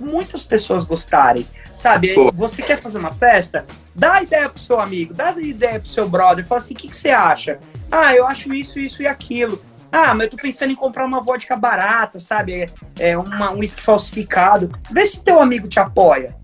[0.00, 1.46] muitas pessoas gostarem.
[1.76, 3.66] Sabe, você quer fazer uma festa?
[3.94, 6.96] Dá ideia pro seu amigo, dá ideia pro seu brother, fala assim, o que, que
[6.96, 7.60] você acha?
[7.90, 9.62] Ah, eu acho isso, isso e aquilo.
[9.92, 12.62] Ah, mas eu tô pensando em comprar uma vodka barata, sabe?
[12.98, 14.76] É, é uma, um uísque falsificado.
[14.90, 16.34] Vê se teu amigo te apoia.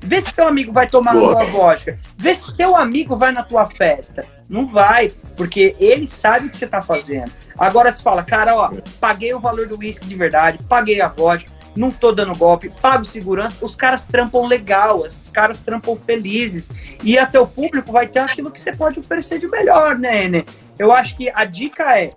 [0.00, 1.32] Vê se teu amigo vai tomar Boa.
[1.32, 1.98] tua vodka.
[2.18, 4.26] Vê se teu amigo vai na tua festa.
[4.46, 7.32] Não vai, porque ele sabe o que você tá fazendo.
[7.58, 11.50] Agora você fala, cara, ó, paguei o valor do uísque de verdade, paguei a vodka,
[11.76, 16.68] não tô dando golpe, pago segurança, os caras trampam legal, os caras trampam felizes.
[17.02, 20.44] E até o público vai ter aquilo que você pode oferecer de melhor, né, Ené?
[20.78, 22.10] Eu acho que a dica é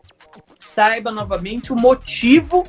[0.60, 2.64] saiba novamente o motivo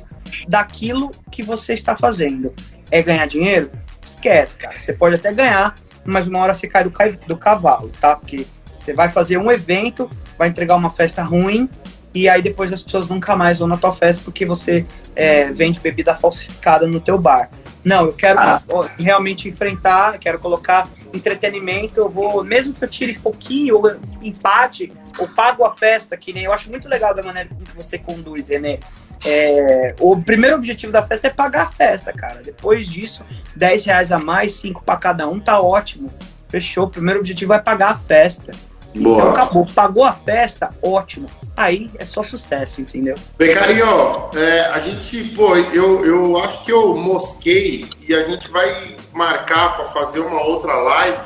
[0.47, 2.53] daquilo que você está fazendo.
[2.89, 3.71] É ganhar dinheiro?
[4.05, 4.79] Esquece, cara.
[4.79, 6.91] Você pode até ganhar, mas uma hora você cai do,
[7.27, 8.15] do cavalo, tá?
[8.15, 8.45] Porque
[8.77, 11.69] você vai fazer um evento, vai entregar uma festa ruim
[12.13, 15.79] e aí depois as pessoas nunca mais vão na tua festa porque você é, vende
[15.79, 17.49] bebida falsificada no teu bar.
[17.83, 18.61] Não, eu quero ah.
[18.97, 25.27] realmente enfrentar, quero colocar entretenimento, eu vou, mesmo que eu tire pouquinho, ou empate, ou
[25.27, 28.79] pago a festa, que nem eu acho muito legal da maneira que você conduz, né?
[29.25, 32.41] É, o primeiro objetivo da festa é pagar a festa, cara.
[32.43, 36.11] Depois disso, 10 reais a mais, 5 para cada um, tá ótimo.
[36.49, 36.85] Fechou.
[36.85, 38.51] O primeiro objetivo é pagar a festa.
[38.95, 39.17] Boa.
[39.17, 39.67] Então acabou.
[39.73, 41.29] Pagou a festa, ótimo.
[41.55, 43.15] Aí é só sucesso, entendeu?
[43.37, 48.95] Becarinho, é, a gente, pô, eu, eu acho que eu mosquei e a gente vai
[49.13, 51.19] marcar para fazer uma outra live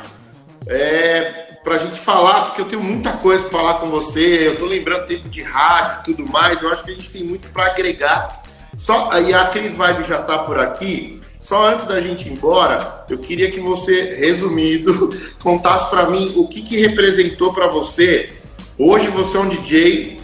[0.67, 4.47] é, pra gente falar, porque eu tenho muita coisa para falar com você.
[4.47, 6.61] Eu tô lembrando tempo de rádio e tudo mais.
[6.61, 8.43] Eu acho que a gente tem muito para agregar.
[8.77, 11.16] Só aí a Cris Vibe já tá por aqui.
[11.47, 16.45] Só antes da gente ir embora, eu queria que você, resumido, contasse para mim o
[16.45, 18.35] que, que representou para você.
[18.77, 20.19] Hoje você é um DJ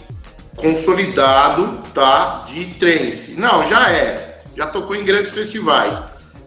[0.54, 2.44] consolidado, tá?
[2.46, 3.40] De trance.
[3.40, 4.40] Não, já é.
[4.54, 6.02] Já tocou em grandes festivais.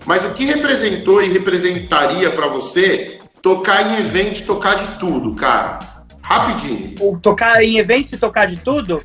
[0.06, 5.80] Mas o que representou e representaria para você tocar em eventos, tocar de tudo, cara?
[6.22, 6.94] Rapidinho.
[7.02, 9.02] O tocar em eventos e tocar de tudo?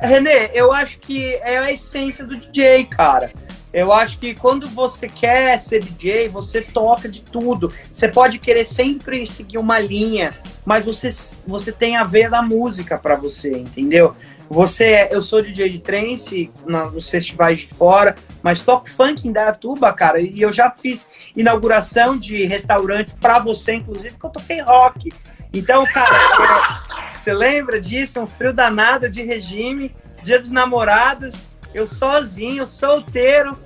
[0.00, 3.30] Renê, eu acho que é a essência do DJ, cara.
[3.74, 7.72] Eu acho que quando você quer ser DJ, você toca de tudo.
[7.92, 10.32] Você pode querer sempre seguir uma linha,
[10.64, 11.10] mas você,
[11.44, 14.14] você tem a ver da música para você, entendeu?
[14.48, 19.92] Você, eu sou DJ de trance nos festivais de fora, mas toco funk em Dayatuba,
[19.92, 25.12] cara, e eu já fiz inauguração de restaurante para você, inclusive, que eu toquei rock.
[25.52, 28.20] Então, cara, você lembra disso?
[28.20, 33.58] Um frio danado de regime, dia dos namorados, eu sozinho, solteiro,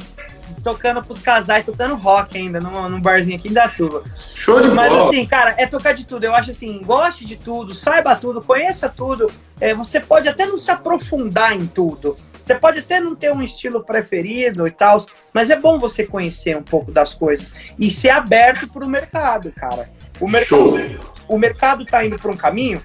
[0.65, 4.03] tocando pros casais, tocando rock ainda, num, num barzinho aqui em Datuba.
[4.35, 5.09] Show de Mas bola.
[5.09, 6.25] assim, cara, é tocar de tudo.
[6.25, 9.31] Eu acho assim, goste de tudo, saiba tudo, conheça tudo.
[9.61, 12.17] É, você pode até não se aprofundar em tudo.
[12.41, 16.57] Você pode até não ter um estilo preferido e tal, mas é bom você conhecer
[16.57, 19.91] um pouco das coisas e ser aberto para o mercado, cara.
[20.19, 22.83] O mercado, o mercado tá indo para um caminho.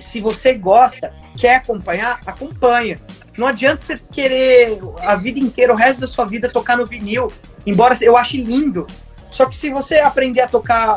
[0.00, 2.98] Se você gosta, quer acompanhar, acompanha.
[3.40, 7.32] Não adianta você querer a vida inteira, o resto da sua vida, tocar no vinil.
[7.66, 8.86] Embora eu ache lindo.
[9.30, 10.94] Só que se você aprender a tocar,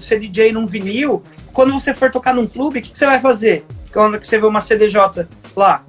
[0.00, 1.20] ser DJ num vinil,
[1.52, 3.64] quando você for tocar num clube, o que, que você vai fazer?
[3.92, 5.84] Quando você vê uma CDJ lá.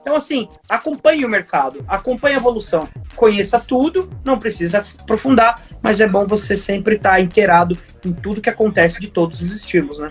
[0.00, 2.88] Então, assim, acompanhe o mercado, acompanhe a evolução.
[3.14, 8.40] Conheça tudo, não precisa aprofundar, mas é bom você sempre estar tá inteirado em tudo
[8.40, 10.10] que acontece de todos os estilos, né?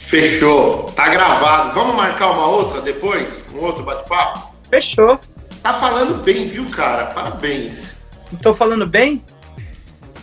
[0.00, 0.90] Fechou.
[0.96, 1.72] Tá gravado.
[1.72, 3.44] Vamos marcar uma outra depois?
[3.54, 4.52] Um outro bate-papo?
[4.68, 5.20] Fechou.
[5.62, 7.06] Tá falando bem, viu, cara?
[7.06, 8.10] Parabéns.
[8.42, 9.22] Tô falando bem?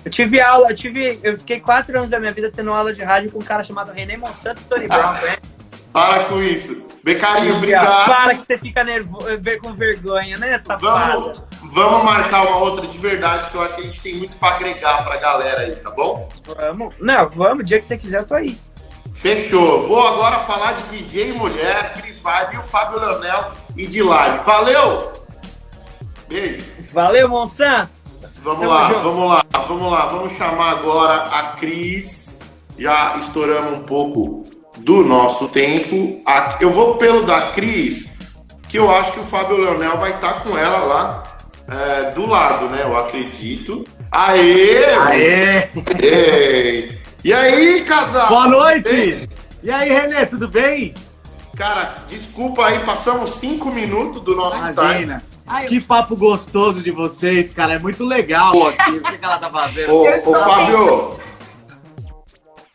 [0.04, 1.20] Eu tive aula, eu tive.
[1.22, 3.92] Eu fiquei quatro anos da minha vida tendo aula de rádio com um cara chamado
[3.92, 5.38] René Monsanto e Tony Brown, né?
[5.94, 6.88] Para com isso.
[7.04, 8.06] Becarinho, obrigado.
[8.06, 9.28] Para que você fica nervoso,
[9.62, 11.22] com vergonha, né, safado?
[11.22, 14.36] Vamos, vamos marcar uma outra de verdade, que eu acho que a gente tem muito
[14.36, 16.28] para agregar pra galera aí, tá bom?
[16.44, 16.94] Vamos.
[17.00, 17.62] Não, vamos.
[17.62, 18.58] O dia que você quiser, eu tô aí.
[19.18, 19.88] Fechou.
[19.88, 24.44] Vou agora falar de DJ mulher, Cris Vibe e o Fábio Leonel e de live.
[24.46, 25.12] Valeu!
[26.30, 26.64] Beijo.
[26.94, 28.02] Valeu, Monsanto.
[28.44, 29.02] Vamos Tamo lá, junto.
[29.02, 30.06] vamos lá, vamos lá.
[30.06, 32.40] Vamos chamar agora a Cris.
[32.78, 34.44] Já estouramos um pouco
[34.78, 36.22] do nosso tempo.
[36.60, 38.12] Eu vou pelo da Cris,
[38.70, 41.24] que eu acho que o Fábio Leonel vai estar com ela lá
[41.68, 42.84] é, do lado, né?
[42.84, 43.84] Eu acredito.
[44.12, 44.94] Aê!
[44.94, 45.70] Aê!
[46.02, 46.97] Ei.
[47.28, 48.30] E aí, casal?
[48.30, 49.30] Boa noite!
[49.62, 50.94] E aí, Renê, tudo bem?
[51.58, 55.22] Cara, desculpa aí, passamos cinco minutos do nosso Imagina.
[55.46, 55.68] time.
[55.68, 57.74] Que papo gostoso de vocês, cara.
[57.74, 58.92] É muito legal aqui.
[58.92, 59.94] O que, ela tá fazendo?
[59.94, 61.20] Ô, ô Fábio.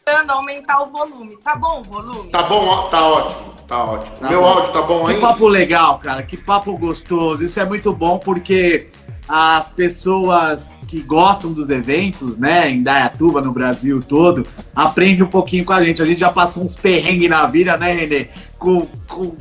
[0.05, 1.39] Tentando aumentar o volume.
[1.39, 2.31] Tá bom o volume?
[2.31, 3.53] Tá bom, tá ótimo.
[3.67, 4.17] Tá ótimo.
[4.19, 4.49] Tá Meu bom.
[4.49, 5.15] áudio tá bom aí?
[5.15, 6.23] Que papo legal, cara.
[6.25, 7.43] Que papo gostoso.
[7.43, 8.91] Isso é muito bom porque
[9.29, 15.65] as pessoas que gostam dos eventos, né, em Dayatuba, no Brasil todo, aprendem um pouquinho
[15.65, 16.03] com a gente.
[16.03, 18.29] A gente já passou uns perrengues na vida, né, Renê?
[18.59, 19.35] Com, com,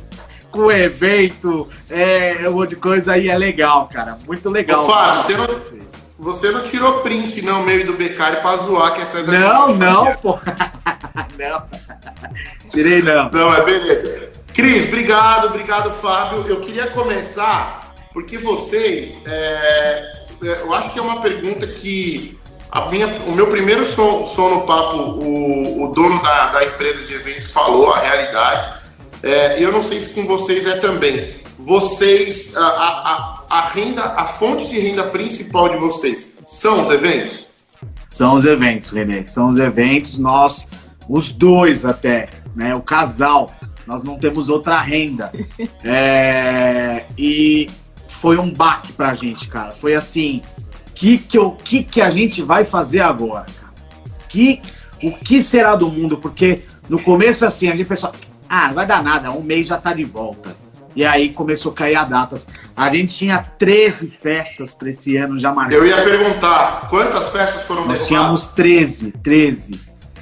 [0.50, 4.18] com o evento, é, um monte de coisa aí é legal, cara.
[4.26, 4.84] Muito legal.
[4.84, 9.02] Ô, Fábio, você não, você não tirou print, não, meio do Becari pra zoar que
[9.02, 10.38] é César Não, não, pô.
[11.38, 11.64] não.
[12.70, 13.28] Tirei não.
[13.30, 14.30] Não, é beleza.
[14.54, 16.46] Cris, obrigado, obrigado, Fábio.
[16.46, 17.81] Eu queria começar
[18.12, 22.38] porque vocês, é, é, eu acho que é uma pergunta que
[22.70, 27.04] a minha, o meu primeiro som, som no papo, o, o dono da, da, empresa
[27.04, 28.80] de eventos falou a realidade.
[29.22, 31.42] É, eu não sei se com vocês é também.
[31.58, 37.46] Vocês, a, a, a renda, a fonte de renda principal de vocês são os eventos?
[38.10, 39.24] São os eventos, Renê.
[39.24, 40.18] São os eventos.
[40.18, 40.68] Nós,
[41.08, 42.74] os dois até, né?
[42.74, 43.54] O casal,
[43.86, 45.32] nós não temos outra renda.
[45.84, 47.68] É, e
[48.22, 49.72] foi um baque pra gente, cara.
[49.72, 50.40] Foi assim,
[50.94, 53.72] que que, eu, que que a gente vai fazer agora, cara?
[54.28, 54.62] Que,
[55.02, 56.16] o que será do mundo?
[56.16, 58.12] Porque no começo, assim, a gente pensou,
[58.48, 60.54] ah, não vai dar nada, um mês já tá de volta.
[60.94, 62.46] E aí começou a cair as datas.
[62.76, 65.78] A gente tinha 13 festas para esse ano já marcadas.
[65.78, 69.80] Eu ia perguntar, quantas festas foram Nós tínhamos 13, 13,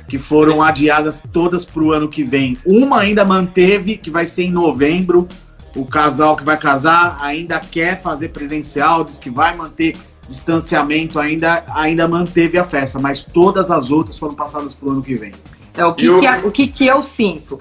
[0.09, 2.57] que foram adiadas todas para o ano que vem.
[2.64, 5.28] Uma ainda manteve, que vai ser em novembro,
[5.75, 9.97] o casal que vai casar ainda quer fazer presencial, diz que vai manter
[10.29, 15.03] distanciamento, ainda, ainda manteve a festa, mas todas as outras foram passadas para o ano
[15.03, 15.33] que vem.
[15.77, 16.21] É, o que, eu...
[16.21, 17.61] que, o que, que eu sinto?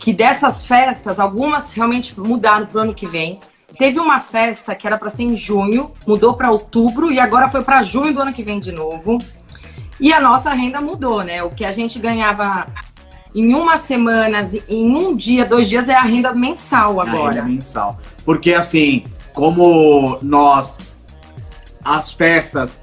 [0.00, 3.40] Que dessas festas, algumas realmente mudaram para o ano que vem.
[3.78, 7.62] Teve uma festa que era para ser em junho, mudou para outubro e agora foi
[7.62, 9.18] para junho do ano que vem de novo.
[10.00, 11.42] E a nossa renda mudou, né?
[11.42, 12.66] O que a gente ganhava
[13.34, 17.26] em uma semana, em um dia, dois dias, é a renda mensal agora.
[17.26, 17.98] A renda mensal.
[18.24, 20.76] Porque assim, como nós,
[21.84, 22.80] as festas,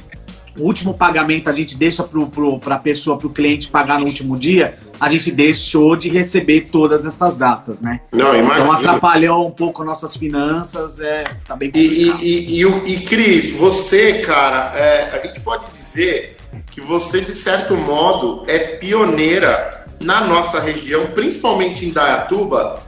[0.60, 4.38] o último pagamento a gente deixa para a pessoa, para o cliente pagar no último
[4.38, 8.02] dia, a gente deixou de receber todas essas datas, né?
[8.12, 8.66] Não, imagina.
[8.66, 12.22] Então atrapalhou um pouco nossas finanças, é, tá bem complicado.
[12.22, 16.38] E, e, e, e Cris, você, cara, é, a gente pode dizer
[16.72, 22.82] que você, de certo modo, é pioneira na nossa região, principalmente em Dayatuba,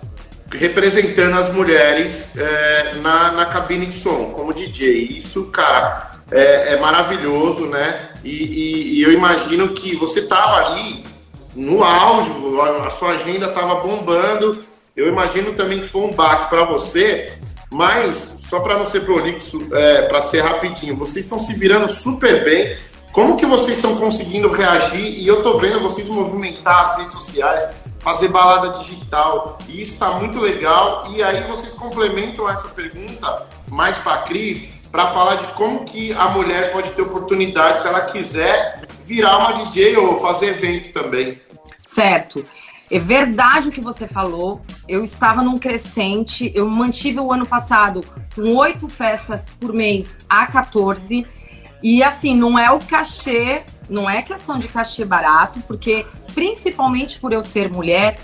[0.53, 5.17] representando as mulheres é, na, na cabine de som, como DJ.
[5.17, 8.09] Isso, cara, é, é maravilhoso, né?
[8.23, 11.03] E, e, e, eu imagino que você tava ali
[11.55, 12.31] no auge,
[12.85, 14.63] a sua agenda tava bombando.
[14.95, 17.33] Eu imagino também que foi um baque para você,
[17.71, 22.43] mas só para não ser prolixo, é, para ser rapidinho, vocês estão se virando super
[22.43, 22.77] bem.
[23.15, 25.17] Como que vocês estão conseguindo reagir?
[25.17, 27.65] E eu tô vendo vocês movimentar as redes sociais,
[27.97, 31.05] fazer balada digital, e isso está muito legal.
[31.09, 36.11] E aí vocês complementam essa pergunta mais para a Cris, para falar de como que
[36.11, 41.39] a mulher pode ter oportunidade, se ela quiser, virar uma DJ ou fazer evento também.
[41.85, 42.45] Certo.
[42.91, 44.59] É verdade o que você falou.
[44.89, 46.51] Eu estava num crescente.
[46.53, 48.01] Eu mantive o ano passado
[48.35, 51.25] com oito festas por mês a 14.
[51.85, 57.31] E assim, não é o cachê, não é questão de cachê barato, porque principalmente por
[57.31, 58.17] eu ser mulher,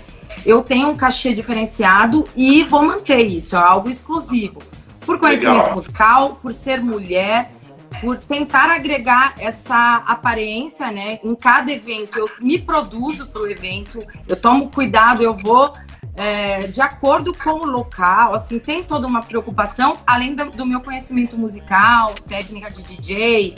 [0.44, 4.60] eu tenho um cachê diferenciado e vou manter isso, é algo exclusivo.
[5.06, 5.76] Por conhecimento Legal.
[5.76, 7.52] musical, por ser mulher,
[8.00, 11.20] por tentar agregar essa aparência, né?
[11.22, 15.72] Em cada evento, eu me produzo para o evento, eu tomo cuidado, eu vou
[16.14, 20.80] é, de acordo com o local, assim, tem toda uma preocupação, além do, do meu
[20.80, 23.54] conhecimento musical, técnica de DJ.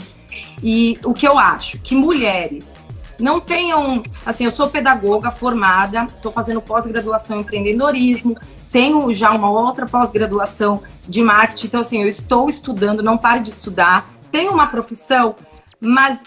[0.63, 1.79] E o que eu acho?
[1.79, 2.85] Que mulheres
[3.19, 4.03] não tenham.
[4.25, 8.37] Assim, eu sou pedagoga formada, estou fazendo pós-graduação em empreendedorismo,
[8.71, 13.49] tenho já uma outra pós-graduação de marketing, então, assim, eu estou estudando, não pare de
[13.49, 15.35] estudar, tenho uma profissão,
[15.79, 16.19] mas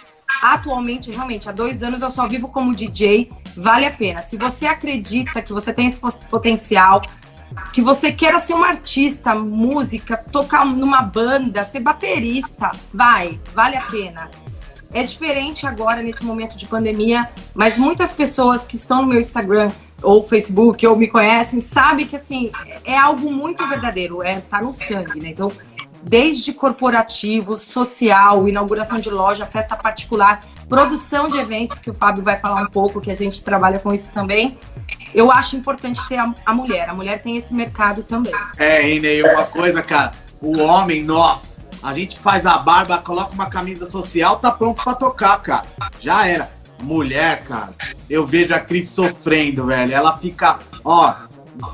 [0.42, 4.22] atualmente, realmente, há dois anos eu só vivo como DJ vale a pena.
[4.22, 6.00] Se você acredita que você tem esse
[6.30, 7.02] potencial,
[7.72, 13.82] que você queira ser um artista, música, tocar numa banda, ser baterista, vai, vale a
[13.82, 14.30] pena.
[14.92, 19.70] É diferente agora nesse momento de pandemia, mas muitas pessoas que estão no meu Instagram
[20.02, 22.50] ou Facebook ou me conhecem sabem que assim
[22.84, 25.30] é algo muito verdadeiro, é tá no sangue, né?
[25.30, 25.50] Então
[26.08, 32.38] desde corporativo, social, inauguração de loja, festa particular, produção de eventos, que o Fábio vai
[32.38, 34.58] falar um pouco, que a gente trabalha com isso também.
[35.14, 36.88] Eu acho importante ter a, a mulher.
[36.88, 38.32] A mulher tem esse mercado também.
[38.56, 40.12] É, Inei, uma coisa, cara.
[40.40, 44.94] O homem, nós, a gente faz a barba, coloca uma camisa social, tá pronto para
[44.94, 45.64] tocar, cara.
[46.00, 46.58] Já era.
[46.80, 47.74] Mulher, cara,
[48.08, 49.92] eu vejo a Cris sofrendo, velho.
[49.92, 51.12] Ela fica, ó,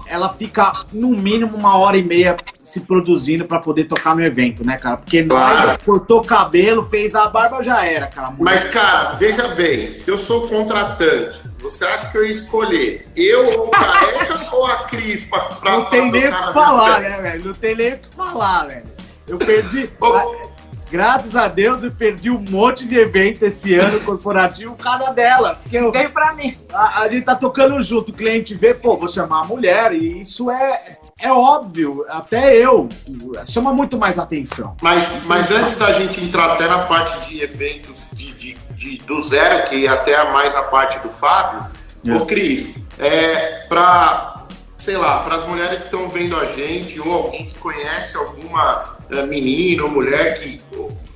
[0.07, 4.65] ela fica no mínimo uma hora e meia se produzindo para poder tocar no evento,
[4.65, 4.97] né, cara?
[4.97, 5.69] Porque claro.
[5.69, 8.35] nós cortou cabelo, fez a barba, já era, cara.
[8.39, 13.61] Mas, cara, veja bem, se eu sou contratante, você acha que eu ia escolher eu
[13.61, 17.21] ou o Careca ou a Cris pra, pra Não tem nem o que falar, né,
[17.21, 17.45] velho?
[17.47, 18.85] Não tem nem o que falar, velho.
[19.27, 19.91] Eu perdi.
[20.95, 25.59] Graças a Deus eu perdi um monte de evento esse ano corporativo, cada dela.
[25.61, 26.57] Porque eu, Veio pra mim.
[26.73, 30.21] A, a, gente tá tocando junto, o cliente vê, pô, vou chamar a mulher, e
[30.21, 32.89] isso é, é óbvio, até eu.
[33.45, 34.77] Chama muito mais atenção.
[34.81, 39.21] Mas, mas antes da gente entrar até na parte de eventos de, de, de do
[39.21, 41.67] zero, que é até mais a parte do Fábio,
[42.07, 42.15] é.
[42.15, 44.45] ô Cris, é, pra,
[44.79, 48.94] sei lá, para as mulheres que estão vendo a gente, ou alguém que conhece alguma
[48.94, 48.94] é,
[49.27, 50.61] menino ou mulher que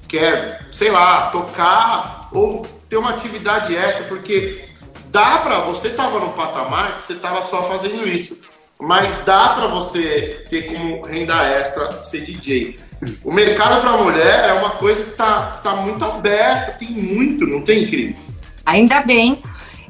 [0.08, 4.64] quer, sei lá, tocar ou ter uma atividade essa, porque
[5.06, 8.38] dá para você tava no patamar que você tava só fazendo isso,
[8.80, 12.78] mas dá para você ter como renda extra ser DJ.
[13.22, 17.62] O mercado para mulher é uma coisa que tá, tá muito aberta, tem muito, não
[17.62, 18.28] tem, Cris?
[18.66, 19.40] Ainda bem.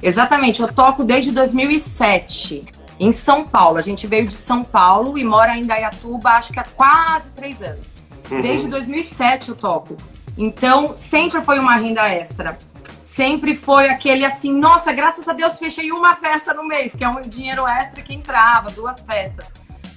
[0.02, 3.78] Exatamente, eu toco desde 2007 em São Paulo.
[3.78, 7.62] A gente veio de São Paulo e mora em Dayatuba, acho que há quase três
[7.62, 7.92] anos.
[8.30, 8.42] Uhum.
[8.42, 9.96] Desde 2007 eu toco.
[10.36, 12.58] Então, sempre foi uma renda extra.
[13.02, 17.08] Sempre foi aquele assim, nossa, graças a Deus fechei uma festa no mês, que é
[17.08, 19.46] um dinheiro extra que entrava, duas festas.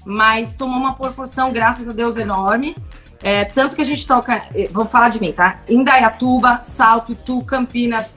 [0.04, 2.76] Mas tomou uma proporção, graças a Deus, enorme.
[3.22, 5.60] É, tanto que a gente toca, eh, vou falar de mim, tá?
[5.70, 8.12] Indaiatuba, Salto, Itu, Campinas,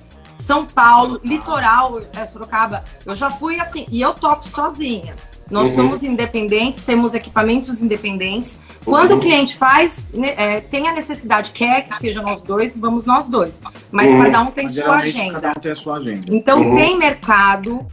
[0.47, 2.85] São Paulo, Litoral, é, Sorocaba.
[3.05, 5.15] Eu já fui assim, e eu toco sozinha.
[5.51, 5.75] Nós uhum.
[5.75, 8.59] somos independentes, temos equipamentos independentes.
[8.85, 9.19] Quando uhum.
[9.19, 13.27] o cliente faz, né, é, tem a necessidade, quer que sejam nós dois, vamos nós
[13.27, 13.61] dois.
[13.91, 14.23] Mas uhum.
[14.23, 15.41] cada um tem Mas, sua agenda.
[15.41, 16.27] Cada um tem a sua agenda.
[16.31, 16.77] Então uhum.
[16.77, 17.87] tem mercado,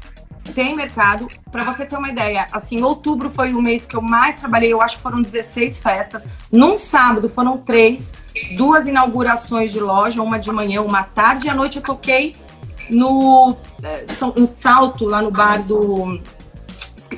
[0.56, 1.28] tem mercado.
[1.52, 4.82] Para você ter uma ideia, assim, outubro foi o mês que eu mais trabalhei, eu
[4.82, 6.28] acho que foram 16 festas.
[6.52, 8.14] Num sábado foram três,
[8.58, 12.36] duas inaugurações de loja, uma de manhã, uma tarde, e à noite eu toquei
[12.90, 14.06] no é,
[14.36, 16.20] em Salto, lá no bar do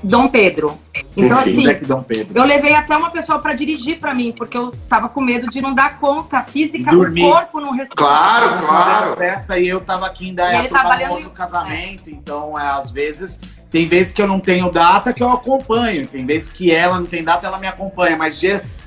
[0.03, 0.77] Dom Pedro.
[1.15, 2.37] Então, Enfim, assim, Dom Pedro.
[2.37, 5.61] eu levei até uma pessoa para dirigir para mim, porque eu estava com medo de
[5.61, 7.25] não dar conta física, Dormir.
[7.25, 8.05] o corpo não respondeu.
[8.07, 9.15] Claro, claro.
[9.15, 12.11] festa e eu tava aqui em Dayatuba no outro casamento, é.
[12.11, 13.39] então, é, às vezes,
[13.69, 17.05] tem vezes que eu não tenho data que eu acompanho, tem vezes que ela não
[17.05, 18.39] tem data, ela me acompanha, mas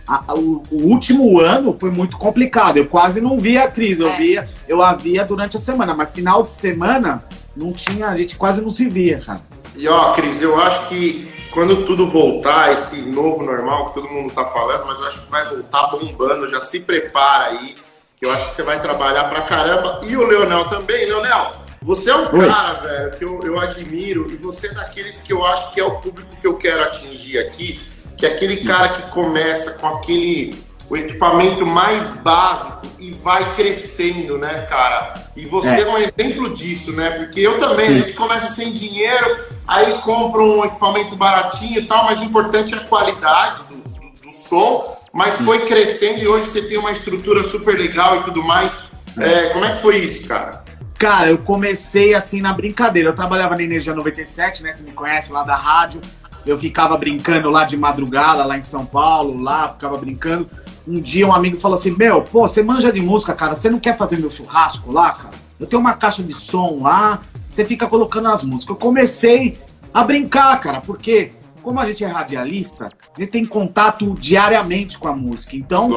[0.07, 4.09] a, o, o, último ano foi muito complicado, eu quase não via a crise, eu
[4.09, 4.17] é.
[4.17, 7.25] via, eu a via durante a semana, mas final de semana
[7.57, 9.41] não tinha, a gente quase não se via, cara.
[9.75, 14.33] E ó, Cris, eu acho que quando tudo voltar, esse novo normal que todo mundo
[14.33, 17.75] tá falando, mas eu acho que vai voltar bombando, já se prepara aí,
[18.17, 20.01] que eu acho que você vai trabalhar pra caramba.
[20.07, 21.53] E o Leonel também, Leonel,
[21.83, 22.47] você é um Oi.
[22.47, 25.85] cara, velho, que eu, eu admiro, e você é daqueles que eu acho que é
[25.85, 27.81] o público que eu quero atingir aqui,
[28.17, 34.39] que é aquele cara que começa com aquele o equipamento mais básico e vai crescendo,
[34.39, 35.15] né, cara?
[35.35, 37.11] E você é, é um exemplo disso, né?
[37.11, 37.97] Porque eu também, Sim.
[37.97, 42.73] a gente começa sem dinheiro, aí compra um equipamento baratinho e tal, mas o importante
[42.73, 44.97] é a qualidade do, do, do som.
[45.13, 45.45] Mas Sim.
[45.45, 48.87] foi crescendo e hoje você tem uma estrutura super legal e tudo mais.
[49.19, 50.65] É, como é que foi isso, cara?
[50.99, 53.11] Cara, eu comecei assim na brincadeira.
[53.11, 54.73] Eu trabalhava na Energia 97, né?
[54.73, 56.01] Você me conhece lá da rádio.
[56.47, 60.49] Eu ficava brincando lá de madrugada, lá em São Paulo, lá, ficava brincando
[60.87, 63.81] um dia um amigo falou assim: Meu, pô, você manja de música, cara, você não
[63.81, 65.35] quer fazer meu churrasco lá, cara?
[65.59, 68.69] Eu tenho uma caixa de som lá, você fica colocando as músicas.
[68.71, 69.59] Eu comecei
[69.93, 71.33] a brincar, cara, porque
[71.63, 75.57] como a gente é radialista, a gente tem contato diariamente com a música.
[75.57, 75.91] Então,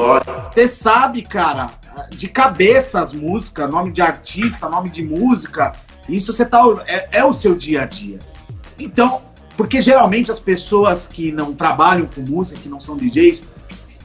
[0.52, 1.70] você sabe, cara,
[2.10, 5.72] de cabeça as músicas, nome de artista, nome de música,
[6.08, 8.18] isso você tá é, é o seu dia a dia.
[8.76, 9.22] Então,
[9.60, 13.44] porque geralmente as pessoas que não trabalham com música, que não são DJs,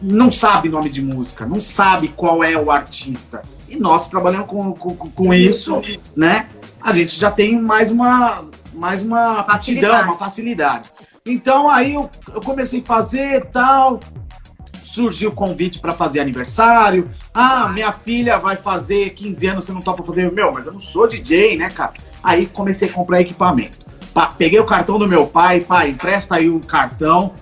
[0.02, 3.42] não sabe nome de música, não sabe qual é o artista.
[3.70, 5.82] E nós trabalhamos com, com, com isso,
[6.14, 6.50] né?
[6.82, 8.44] a gente já tem mais uma,
[8.74, 9.94] mais uma Facilidade.
[9.94, 10.92] aptidão, uma facilidade.
[11.26, 14.02] Então aí eu, eu comecei a fazer tal.
[14.84, 17.10] Surgiu o convite para fazer aniversário.
[17.34, 20.30] Ah, minha filha vai fazer 15 anos, você não topa fazer?
[20.34, 21.94] Meu, mas eu não sou DJ, né, cara?
[22.22, 23.85] Aí comecei a comprar equipamento.
[24.16, 27.34] Pá, peguei o cartão do meu pai, pai, empresta aí o cartão.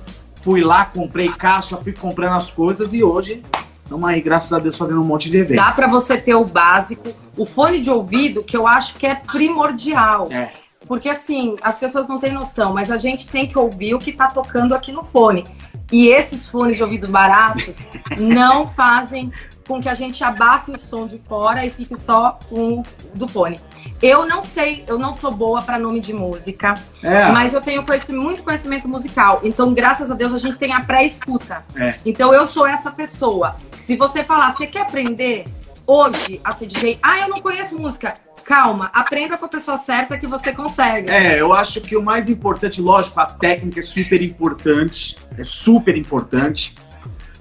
[0.41, 3.43] Fui lá, comprei caixa, fui comprando as coisas e hoje
[3.83, 5.57] estamos aí, graças a Deus, fazendo um monte de evento.
[5.57, 9.13] Dá para você ter o básico, o fone de ouvido, que eu acho que é
[9.13, 10.27] primordial.
[10.31, 10.51] É.
[10.87, 14.11] Porque assim, as pessoas não têm noção, mas a gente tem que ouvir o que
[14.11, 15.45] tá tocando aqui no fone.
[15.91, 19.31] E esses fones de ouvido baratos não fazem
[19.67, 23.27] com que a gente abafe o som de fora e fique só com o do
[23.27, 23.59] fone.
[24.01, 27.31] Eu não sei, eu não sou boa para nome de música, É.
[27.31, 29.39] mas eu tenho conhecimento, muito conhecimento musical.
[29.43, 31.63] Então, graças a Deus, a gente tem a pré-escuta.
[31.75, 31.95] É.
[32.05, 33.55] Então, eu sou essa pessoa.
[33.79, 35.45] Se você falar, você quer aprender
[35.87, 36.99] hoje a ser DJ?
[37.01, 38.15] Ah, eu não conheço música.
[38.43, 41.09] Calma, aprenda com a pessoa certa que você consegue.
[41.09, 45.95] É, eu acho que o mais importante, lógico, a técnica é super importante, é super
[45.95, 46.75] importante,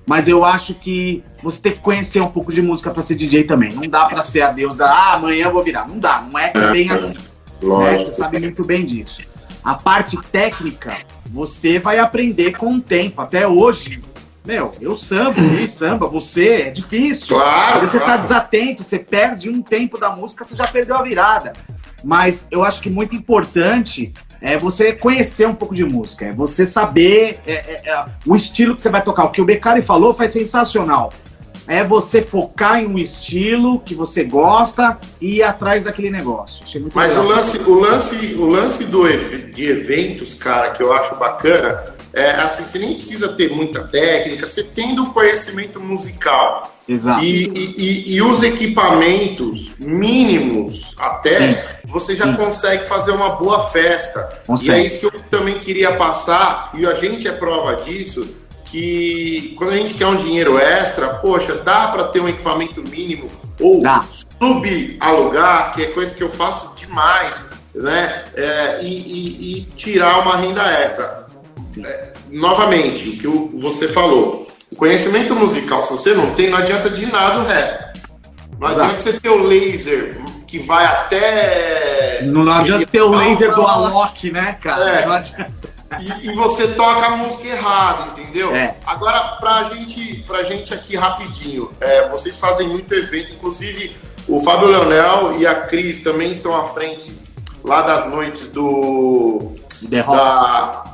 [0.06, 3.44] mas eu acho que você tem que conhecer um pouco de música para ser DJ
[3.44, 3.72] também.
[3.72, 5.86] Não dá para ser a Deus da ah, amanhã eu vou virar.
[5.88, 7.18] Não dá, não é bem assim.
[7.62, 7.98] Né?
[7.98, 9.22] Você sabe muito bem disso.
[9.62, 10.98] A parte técnica,
[11.30, 13.20] você vai aprender com o tempo.
[13.20, 14.02] Até hoje,
[14.44, 17.36] meu, eu samba, ele samba, você, é difícil.
[17.36, 18.20] Claro, você tá claro.
[18.20, 21.52] desatento, você perde um tempo da música, você já perdeu a virada.
[22.02, 26.66] Mas eu acho que muito importante é você conhecer um pouco de música, é você
[26.66, 29.24] saber é, é, é, o estilo que você vai tocar.
[29.24, 31.12] O que o Beccari falou foi sensacional.
[31.68, 36.64] É você focar em um estilo que você gosta e ir atrás daquele negócio.
[36.92, 39.06] Mas o lance, o lance, o lance do,
[39.52, 41.80] de eventos, cara, que eu acho bacana,
[42.12, 47.24] é assim, você nem precisa ter muita técnica, você tendo conhecimento musical Exato.
[47.24, 47.44] e,
[47.76, 52.34] e- e- os equipamentos mínimos até, você já Sim.
[52.34, 54.28] consegue fazer uma boa festa.
[54.46, 54.78] Consegue.
[54.78, 58.26] E é isso que eu também queria passar, e a gente é prova disso,
[58.66, 63.30] que quando a gente quer um dinheiro extra, poxa, dá para ter um equipamento mínimo
[63.60, 64.04] ou Dá.
[64.40, 67.40] subalugar, que é coisa que eu faço demais,
[67.74, 68.24] né?
[68.34, 71.26] É, e, e- tirar uma renda extra.
[71.84, 74.46] É, novamente, o que você falou,
[74.82, 78.00] conhecimento musical, se você não tem, não adianta de nada o resto.
[78.58, 78.82] Não Exato.
[78.82, 82.22] adianta você ter o laser que vai até.
[82.24, 84.90] Não adianta ter o laser do Não, Alok, né, cara?
[84.90, 85.06] É.
[85.06, 85.22] Não
[86.00, 88.56] e, e você toca a música errada, entendeu?
[88.56, 88.74] É.
[88.84, 93.94] Agora, pra gente, pra gente aqui rapidinho, é, vocês fazem muito evento, inclusive
[94.26, 97.16] o Fábio Leonel e a Cris também estão à frente
[97.62, 99.52] lá das noites do.
[99.88, 100.18] The Rock.
[100.18, 100.84] da,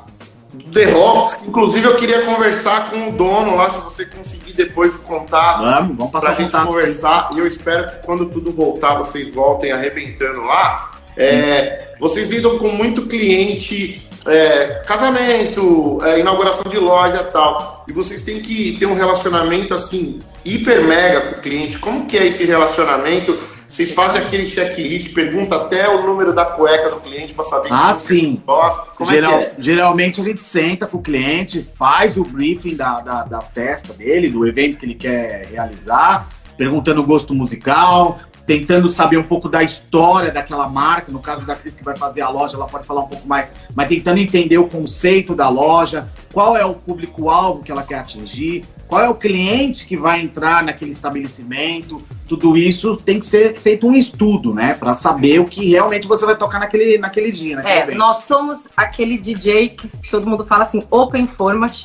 [0.64, 1.38] do The Rocks.
[1.46, 5.96] Inclusive, eu queria conversar com o dono lá, se você conseguir depois o contato Vamos,
[5.96, 6.66] vamos pra passar gente contato.
[6.66, 7.30] conversar.
[7.34, 10.92] E eu espero que quando tudo voltar, vocês voltem arrebentando lá.
[11.16, 17.84] É, vocês lidam com muito cliente, é, casamento, é, inauguração de loja tal.
[17.88, 21.78] E vocês têm que ter um relacionamento assim, hiper mega com o cliente.
[21.78, 23.38] Como que é esse relacionamento?
[23.68, 27.88] Vocês fazem aquele checklist, pergunta até o número da cueca do cliente para saber Ah,
[27.92, 28.42] que sim.
[28.46, 28.90] gosta.
[28.96, 29.54] Como Geral- é que é?
[29.62, 34.30] Geralmente a gente senta com o cliente, faz o briefing da, da, da festa dele,
[34.30, 38.16] do evento que ele quer realizar, perguntando o gosto musical,
[38.46, 41.12] tentando saber um pouco da história daquela marca.
[41.12, 43.54] No caso da Cris que vai fazer a loja, ela pode falar um pouco mais,
[43.76, 48.64] mas tentando entender o conceito da loja, qual é o público-alvo que ela quer atingir,
[48.88, 52.02] qual é o cliente que vai entrar naquele estabelecimento.
[52.26, 54.74] Tudo isso tem que ser feito um estudo, né?
[54.74, 57.98] Para saber o que realmente você vai tocar naquele, naquele dia, naquele É, evento.
[57.98, 61.84] nós somos aquele DJ que todo mundo fala assim, open format.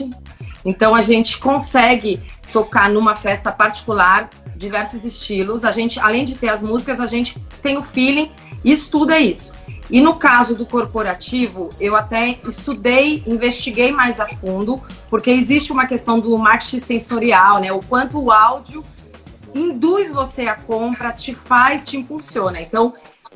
[0.66, 2.22] Então a gente consegue
[2.54, 5.66] tocar numa festa particular diversos estilos.
[5.66, 8.32] A gente, além de ter as músicas, a gente tem o feeling
[8.64, 9.52] e estuda isso.
[9.90, 15.86] E no caso do corporativo, eu até estudei, investiguei mais a fundo, porque existe uma
[15.86, 17.72] questão do marketing sensorial, né?
[17.72, 18.84] O quanto o áudio
[19.54, 22.62] induz você a compra, te faz, te impulsiona.
[22.62, 22.94] Então,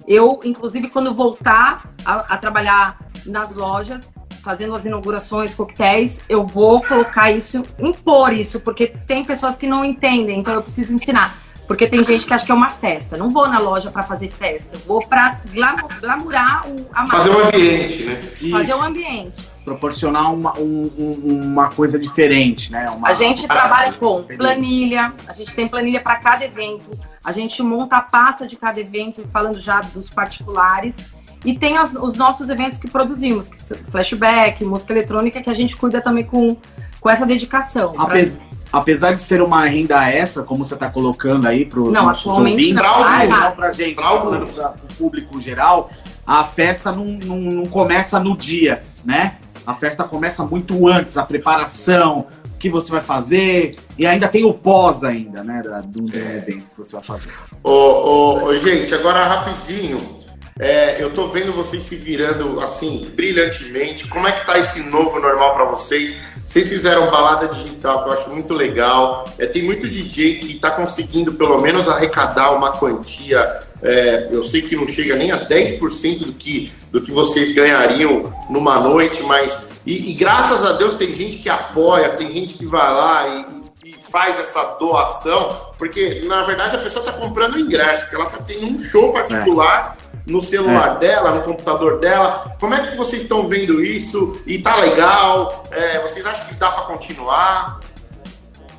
[0.08, 6.82] eu, inclusive, quando voltar a, a trabalhar nas lojas, fazendo as inaugurações, coquetéis, eu vou
[6.82, 11.47] colocar isso, impor isso, porque tem pessoas que não entendem, então eu preciso ensinar.
[11.68, 13.18] Porque tem gente que acha que é uma festa.
[13.18, 15.38] Não vou na loja para fazer festa, vou para
[15.99, 18.15] glamurar o, a marca, Fazer um ambiente, né?
[18.51, 18.78] fazer Isso.
[18.78, 19.49] um ambiente.
[19.65, 22.89] proporcionar uma, um- um- uma coisa diferente, né?
[22.89, 26.89] Uma- A gente Ah, trabalha com planilha, a gente tem planilha para cada evento,
[27.22, 30.95] a gente monta a pasta de cada evento, falando já dos particulares,
[31.43, 33.57] e tem as- os nossos eventos que produzimos, que
[33.91, 36.55] flashback, música eletrônica, que a gente cuida também com,
[37.01, 37.91] com essa dedicação.
[37.91, 38.39] Pra- Apes-
[38.72, 42.28] apesar de ser uma renda extra, como você está colocando aí para os Não, nossos
[42.28, 42.84] atualmente ouvintes, não.
[43.03, 45.89] ah, não gente, tá falando pra- pro público geral,
[46.26, 49.38] a festa não, não, não começa no dia, né?
[49.65, 54.43] A festa começa muito antes, a preparação, o que você vai fazer, e ainda tem
[54.45, 57.32] o pós ainda, né, do, do evento que você vai fazer.
[57.63, 59.99] Ô, ô, ô, gente, agora rapidinho.
[60.60, 64.08] É, eu tô vendo vocês se virando assim brilhantemente.
[64.08, 66.38] Como é que tá esse novo normal pra vocês?
[66.45, 69.30] Vocês fizeram balada digital, que eu acho muito legal.
[69.38, 73.68] É, tem muito DJ que tá conseguindo pelo menos arrecadar uma quantia.
[73.84, 78.34] é, eu sei que não chega nem a 10% do que, do que vocês ganhariam
[78.49, 79.78] numa noite, mas.
[79.86, 83.89] E, e graças a Deus tem gente que apoia, tem gente que vai lá e,
[83.89, 88.39] e faz essa doação, porque na verdade a pessoa está comprando ingresso, porque ela está
[88.39, 89.95] tendo um show particular
[90.28, 92.55] no celular dela, no computador dela.
[92.59, 94.39] Como é que vocês estão vendo isso?
[94.45, 95.63] E tá legal?
[95.71, 97.80] É, vocês acham que dá para continuar?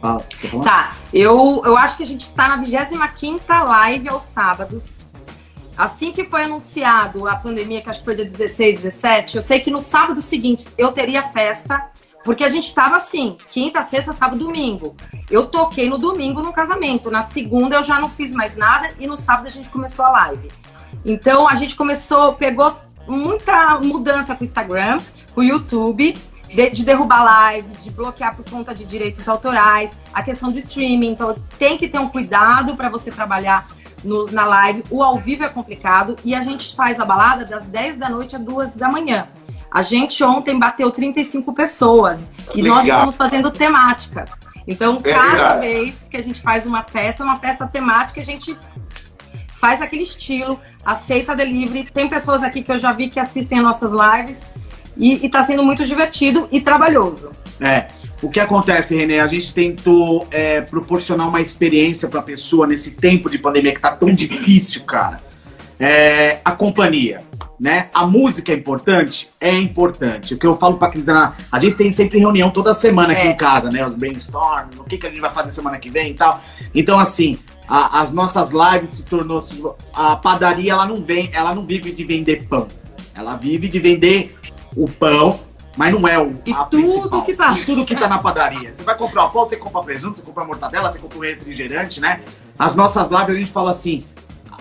[0.01, 0.61] Fala, tá bom?
[0.61, 4.99] Tá, eu, eu acho que a gente está na 25 live aos sábados.
[5.77, 9.61] Assim que foi anunciado a pandemia, que acho que foi dia 16, 17, eu sei
[9.61, 11.91] que no sábado seguinte eu teria festa,
[12.25, 14.97] porque a gente estava assim, quinta, sexta, sábado, domingo.
[15.31, 19.07] Eu toquei no domingo no casamento, na segunda eu já não fiz mais nada e
[19.07, 20.49] no sábado a gente começou a live.
[21.09, 24.99] Então a gente começou, pegou muita mudança com o Instagram,
[25.35, 26.15] com o YouTube,
[26.53, 31.13] de, de derrubar live, de bloquear por conta de direitos autorais, a questão do streaming.
[31.13, 33.67] Então tem que ter um cuidado para você trabalhar
[34.05, 34.85] no- na live.
[34.91, 38.37] O ao vivo é complicado e a gente faz a balada das 10 da noite
[38.37, 39.27] às 2 da manhã.
[39.71, 42.99] A gente ontem bateu 35 pessoas e nós Legal.
[43.01, 44.31] estamos fazendo temáticas.
[44.67, 45.61] Então, É cada verdade.
[45.61, 48.55] vez que a gente faz uma festa, uma festa temática, a gente
[49.61, 51.89] faz aquele estilo, aceita delivery.
[51.93, 54.39] Tem pessoas aqui que eu já vi que assistem as nossas lives
[54.97, 57.31] e, e tá sendo muito divertido e trabalhoso.
[57.61, 57.87] É.
[58.21, 59.21] O que acontece, Renê?
[59.21, 63.81] A gente tentou é, proporcionar uma experiência para a pessoa nesse tempo de pandemia que
[63.81, 65.21] tá tão difícil, cara.
[65.79, 67.23] É, a companhia,
[67.61, 67.89] né?
[67.95, 69.31] A música é importante?
[69.41, 70.35] É importante.
[70.35, 73.31] O que eu falo quem dizer, a gente tem sempre reunião toda semana aqui É.
[73.31, 73.87] em casa, né?
[73.87, 76.43] Os brainstorm, o que, que a gente vai fazer semana que vem e tal.
[76.75, 77.39] Então, assim,
[77.69, 79.41] a- as nossas lives se tornou.
[79.93, 82.67] A padaria, ela não vem, ela não vive de vender pão.
[83.15, 84.37] Ela vive de vender
[84.77, 85.41] o pão,
[85.77, 87.23] mas não é o E a tudo principal.
[87.25, 87.59] que tá.
[87.59, 88.73] E tudo que tá na padaria.
[88.75, 92.01] Você vai comprar o pão, você compra presunto, você compra mortadela, você compra um refrigerante,
[92.01, 92.21] né?
[92.59, 94.05] As nossas lives a gente fala assim: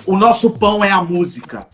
[0.05, 1.67] o nosso pão é a música.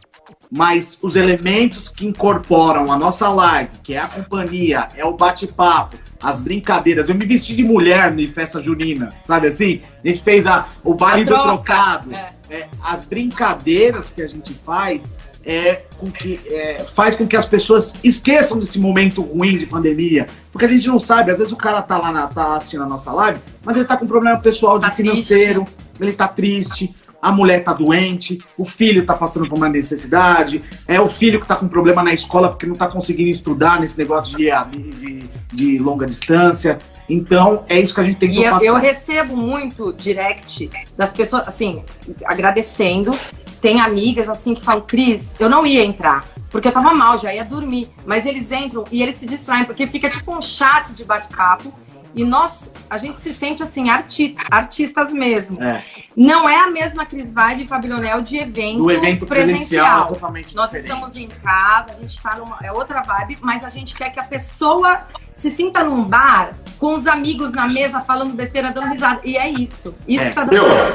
[0.55, 5.97] Mas os elementos que incorporam a nossa live, que é a companhia, é o bate-papo,
[6.21, 7.09] as brincadeiras.
[7.09, 9.81] Eu me vesti de mulher em festa junina, sabe assim?
[10.03, 12.13] A gente fez a, o baile do troca, trocado.
[12.13, 12.33] é.
[12.49, 17.47] É, as brincadeiras que a gente faz é, com que, é, faz com que as
[17.47, 20.27] pessoas esqueçam desse momento ruim de pandemia.
[20.51, 22.87] Porque a gente não sabe, às vezes o cara tá lá na, tá assistindo a
[22.87, 25.65] nossa live, mas ele tá com problema pessoal de Tá financeiro,
[25.99, 26.93] ele tá triste,
[27.23, 31.47] a mulher tá doente, o filho tá passando por uma necessidade, é o filho que
[31.47, 35.29] tá com problema na escola porque não tá conseguindo estudar nesse negócio de, de, de-
[35.53, 36.79] de longa distância.
[37.07, 38.65] Então, é isso que a gente tentou E eu, passar.
[38.65, 41.83] eu recebo muito direct das pessoas, assim,
[42.25, 43.17] agradecendo.
[43.61, 47.33] Tem amigas, assim, que falam, Cris, eu não ia entrar, porque eu tava mal, já
[47.33, 47.89] ia dormir.
[48.05, 51.73] Mas eles entram e eles se distraem, porque fica tipo um chat de bate-papo.
[52.15, 55.61] E nós, a gente se sente, assim, arti artistas mesmo.
[55.63, 55.83] É,
[56.15, 60.89] Não é a mesma Cris Vibe e Fabilonel de evento, evento presencial, totalmente Nós diferente.
[60.91, 62.57] estamos em casa, a gente tá numa.
[62.61, 65.01] É outra vibe, mas a gente quer que a pessoa
[65.33, 69.21] se sinta num bar com os amigos na mesa falando besteira, dando risada.
[69.23, 69.95] E é isso.
[70.07, 70.29] Isso É.
[70.29, 70.53] que tá dando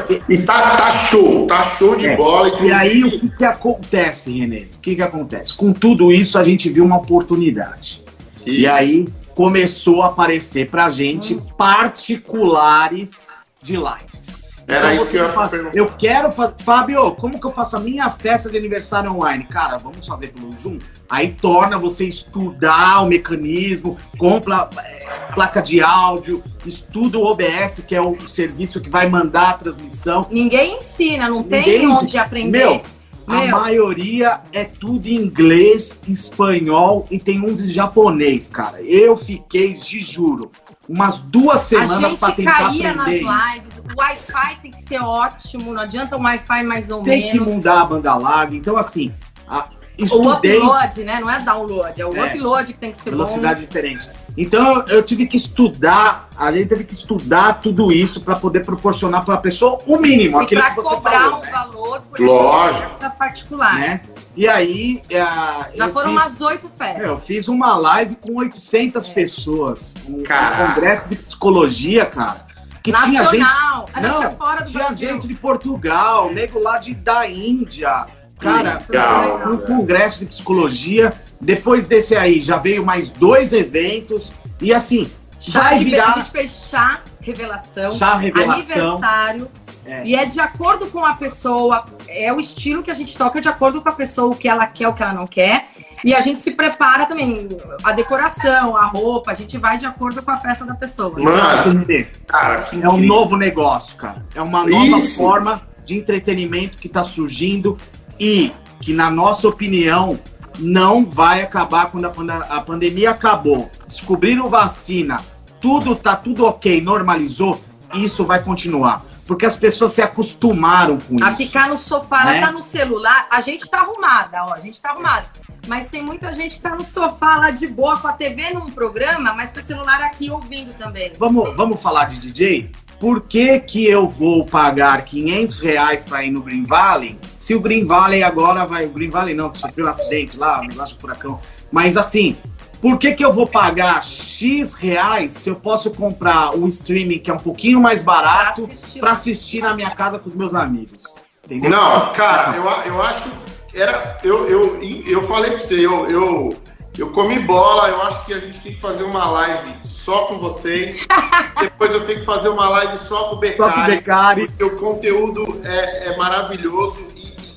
[0.08, 2.16] Meu, e tá, tá show, tá show de É.
[2.16, 2.48] bola.
[2.64, 4.68] E aí, inclusive- o que, que acontece, Renê?
[4.76, 5.52] O que, que acontece?
[5.56, 8.04] Com tudo isso, a gente viu uma oportunidade.
[8.46, 8.70] E Isso.
[8.70, 9.08] aí,
[9.42, 11.40] começou a aparecer pra gente Hum.
[11.56, 13.28] particulares
[13.62, 14.36] de lives.
[14.66, 15.78] Era Então, isso que eu ia perguntar.
[15.78, 16.54] Eu quero fazer.
[16.64, 19.44] Fábio, como que eu faço a minha festa de aniversário online?
[19.44, 20.78] Cara, vamos fazer pelo Zoom?
[21.08, 27.94] Aí torna você estudar o mecanismo, compra é, placa de áudio, estuda o OBS, que
[27.94, 30.26] é o serviço que vai mandar a transmissão.
[30.32, 32.22] Ninguém ensina, não tem Ninguém onde ensina.
[32.24, 32.58] aprender.
[32.58, 32.82] Meu,
[33.28, 33.50] A Meu.
[33.58, 38.80] maioria é tudo em inglês, espanhol e tem uns em japonês, cara.
[38.82, 40.50] Eu fiquei, te juro,
[40.88, 43.20] umas duas a semanas gente pra tentar caía nas aprender.
[43.22, 43.32] isso.
[43.54, 47.38] lives, o Wi-Fi tem que ser ótimo, não adianta um Wi-Fi mais ou Tem que
[47.38, 47.54] menos.
[47.56, 48.56] mudar a banda larga.
[48.56, 49.12] Então, assim,
[49.46, 49.66] a,
[50.00, 51.20] O estudei upload, né?
[51.20, 52.26] Não é download, é o É.
[52.32, 54.08] upload que tem que ser velocidade diferente.
[54.40, 59.24] Então, eu tive que estudar, a gente teve que estudar tudo isso para poder proporcionar
[59.24, 60.40] para a pessoa o mínimo.
[60.40, 61.50] E aquilo pra que você cobrar falou, um né?
[61.50, 62.88] valor por Lógico.
[62.90, 63.74] festa particular.
[63.80, 64.00] né?
[64.36, 67.04] E aí, Já eu foram fiz- umas oito festas.
[67.04, 69.12] Eu fiz uma live com 800 É.
[69.12, 69.94] pessoas.
[70.08, 70.74] Um, um Caraca.
[70.74, 72.46] congresso de psicologia, cara.
[72.80, 73.38] Que tinha gente.
[73.38, 73.88] Nacional.
[73.92, 75.08] a gente Não, é fora do tinha Brasil.
[75.08, 78.06] gente de Portugal, nego lá de, da Índia,
[78.38, 79.50] Cara, Legal.
[79.52, 81.12] um congresso de psicologia.
[81.40, 84.32] Depois desse aí, já veio mais dois eventos.
[84.60, 88.56] E assim, Chá vai virar A gente fez chá revelação, chá revelação.
[88.96, 89.48] aniversário.
[89.86, 90.02] É.
[90.04, 93.48] E é de acordo com a pessoa, é o estilo que a gente toca de
[93.48, 95.70] acordo com a pessoa, o que ela quer, o que ela não quer.
[96.04, 97.48] E a gente se prepara também,
[97.82, 101.18] a decoração, a roupa, a gente vai de acordo com a festa da pessoa.
[101.18, 104.22] Mano, Assim, cara, É um novo negócio, cara.
[104.34, 105.16] É uma nova Isso.
[105.16, 107.78] forma de entretenimento que está surgindo
[108.20, 110.18] e que, na nossa opinião,
[110.58, 113.70] não vai acabar quando a, quando a- a pandemia acabou.
[113.86, 115.20] Descobriram vacina,
[115.60, 117.60] tudo tá tudo ok, normalizou,
[117.94, 119.02] isso vai continuar.
[119.26, 121.36] Porque as pessoas se acostumaram com A isso.
[121.36, 122.40] ficar no sofá, ela Né?
[122.40, 125.26] tá no celular, a gente tá arrumada, ó, a gente tá arrumada.
[125.66, 128.66] Mas tem muita gente que tá no sofá lá de boa com a TV num
[128.70, 131.12] programa, mas com o celular aqui ouvindo também.
[131.18, 132.70] Vamos, vamos falar de DJ?
[132.98, 137.60] Por que, que eu vou pagar 500 reais para ir no Green Valley se o
[137.60, 138.84] Green Valley agora vai.
[138.84, 141.40] O Green Valley não, que sofreu um acidente lá, um negócio de furacão.
[141.70, 142.36] Mas assim,
[142.82, 147.30] por que, que eu vou pagar X reais se eu posso comprar o streaming que
[147.30, 148.68] é um pouquinho mais barato
[148.98, 151.04] para assistir na minha casa com os meus amigos?
[151.44, 151.70] Entendeu?
[151.70, 153.30] Não, cara, eu, eu acho
[153.68, 154.18] que era.
[154.24, 156.56] Eu, eu, eu falei pra você, eu, eu,
[156.98, 160.40] eu comi bola, eu acho que a gente tem que fazer uma live só com
[160.40, 161.06] vocês.
[161.60, 164.46] Depois eu tenho que fazer uma live só com o Só pro Becari, Becari.
[164.48, 167.06] porque o conteúdo é, é maravilhoso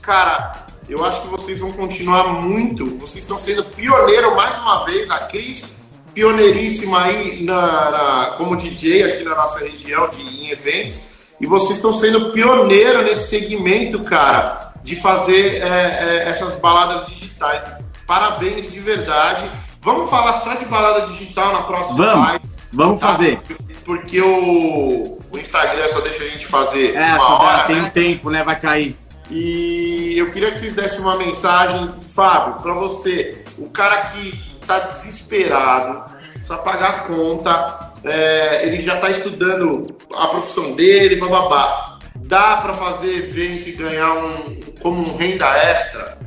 [0.01, 2.85] cara, eu acho que vocês vão continuar muito.
[2.97, 5.65] Vocês estão sendo pioneiro mais uma vez, a Cris,
[6.13, 10.99] pioneiríssima aí na, na- como DJ aqui na nossa região de, em eventos.
[11.39, 17.63] E vocês estão sendo pioneiro nesse segmento, cara, de fazer é, é, essas baladas digitais.
[18.05, 19.49] Parabéns de verdade.
[19.81, 22.25] Vamos falar só de balada digital na próxima Vamos.
[22.27, 22.45] live.
[22.73, 23.07] Vamos tá?
[23.07, 23.39] fazer.
[23.83, 27.83] Porque o, o Instagram só deixa a gente fazer É, uma só hora, tem né?
[27.83, 28.43] um tempo, né?
[28.43, 28.95] Vai cair.
[29.31, 34.79] E eu queria que vocês dessem uma mensagem, Fábio, para você, o cara que tá
[34.79, 41.99] desesperado, precisa pagar a conta, é, ele já tá estudando a profissão dele, bababá.
[42.15, 46.17] Dá para fazer evento e ganhar um como um renda extra?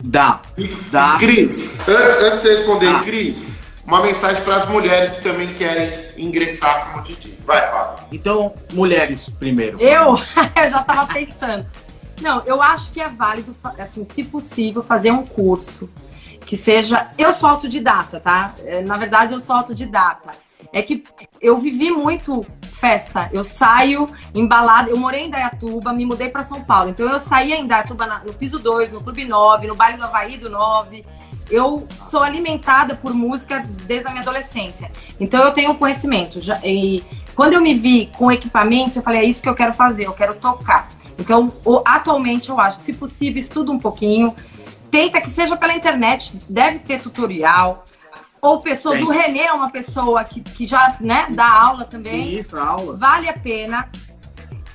[0.00, 0.40] Dá.
[0.90, 1.16] Dá.
[1.18, 3.00] Cris, antes, antes de você responder, Ah.
[3.02, 3.44] Cris,
[3.86, 7.38] uma mensagem para as mulheres que também querem ingressar como DJ.
[7.46, 8.04] Vai, Fábio.
[8.12, 9.80] Então, mulheres primeiro.
[9.80, 10.14] Eu,
[10.56, 11.66] eu já tava pensando.
[12.22, 15.90] Não, eu acho que é válido, assim, se possível, fazer um curso
[16.46, 17.10] que seja.
[17.18, 18.54] Eu sou autodidata, tá?
[18.64, 20.30] É, Na verdade, eu sou autodidata.
[20.72, 21.04] É que
[21.40, 23.28] eu vivi muito festa.
[23.32, 24.88] Eu saio embalada.
[24.88, 26.90] Eu morei em Dayatuba, me mudei para São Paulo.
[26.90, 30.38] Então eu saía em Dayatuba no piso 2, no Clube 9, no baile do Havaí
[30.38, 31.04] do 9.
[31.50, 34.90] Eu sou alimentada por música desde a minha adolescência.
[35.20, 36.38] Então eu tenho conhecimento.
[36.64, 37.04] E
[37.34, 40.12] quando eu me vi com equipamentos, eu falei, é isso que eu quero fazer, eu
[40.12, 40.88] quero tocar.
[41.18, 41.52] Então,
[41.84, 44.34] atualmente eu acho que, se possível, estuda um pouquinho.
[44.90, 47.84] Tenta que seja pela internet, deve ter tutorial.
[48.40, 49.06] Ou pessoas, Tem.
[49.06, 52.26] o Renê é uma pessoa que, que já né, dá aula também.
[52.30, 53.00] Ministra aulas.
[53.00, 53.88] Vale a pena.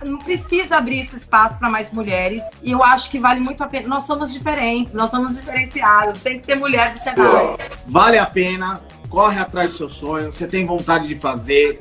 [0.05, 2.43] Não precisa abrir esse espaço para mais mulheres.
[2.63, 3.88] E eu acho que vale muito a pena.
[3.88, 6.21] Nós somos diferentes, nós somos diferenciados.
[6.21, 7.57] Tem que ter mulher do cenário.
[7.88, 8.79] Vale a pena,
[9.09, 11.79] corre atrás do seu sonho, você tem vontade de fazer,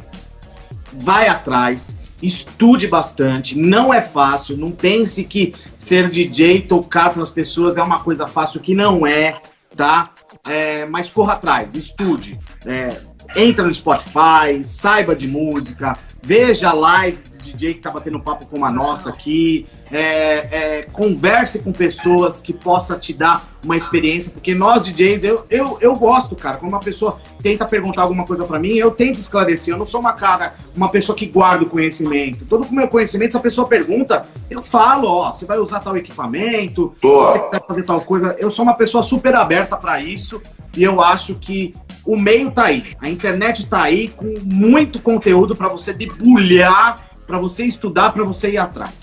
[0.92, 7.30] vai atrás, estude bastante, não é fácil, não pense que ser DJ, tocar para as
[7.30, 9.40] pessoas é uma coisa fácil, que não é,
[9.76, 10.10] tá?
[10.44, 12.96] É, mas corra atrás, estude, é,
[13.36, 18.70] entra no Spotify, saiba de música, veja live DJ que tá batendo papo como a
[18.70, 24.86] nossa aqui, é, é, converse com pessoas que possa te dar uma experiência, porque nós
[24.86, 28.74] DJs, eu, eu, eu gosto, cara, quando uma pessoa tenta perguntar alguma coisa pra mim,
[28.74, 32.64] eu tento esclarecer, eu não sou uma cara, uma pessoa que guarda o conhecimento, todo
[32.64, 36.94] o meu conhecimento, se a pessoa pergunta, eu falo, ó, você vai usar tal equipamento,
[37.02, 37.32] Boa.
[37.32, 40.40] você quer fazer tal coisa, eu sou uma pessoa super aberta pra isso,
[40.76, 41.74] e eu acho que
[42.04, 47.38] o meio tá aí, a internet tá aí com muito conteúdo pra você debulhar, pra
[47.38, 48.94] você estudar, pra você ir atrás.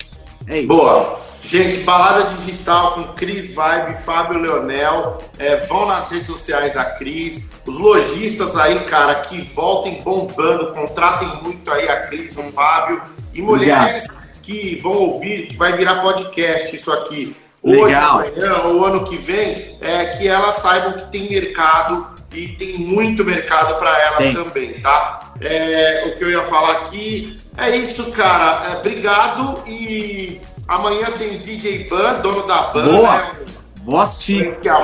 [0.46, 0.68] É isso.
[0.68, 1.20] Boa.
[1.42, 5.18] Gente, balada digital com Cris Vibe, Fábio Leonel.
[5.38, 7.50] É, vão nas redes sociais da Cris.
[7.66, 13.02] Os lojistas aí, cara, que voltem bombando, contratem muito aí a Cris, o Fábio.
[13.34, 14.06] E mulheres
[14.42, 17.36] que vão ouvir, que vai virar podcast isso aqui.
[17.62, 18.20] Hoje, Legal.
[18.20, 23.24] amanhã ou ano que vem, é que elas saibam que tem mercado e tem muito
[23.24, 24.34] mercado para elas Tem.
[24.34, 25.32] também, tá?
[25.40, 28.70] É, o que eu ia falar aqui é isso, cara.
[28.72, 33.16] É, obrigado e amanhã tem DJ Ban, dono da Ban, Boa.
[33.16, 33.34] né?
[33.84, 34.56] Vou assistir.
[34.60, 34.80] que é a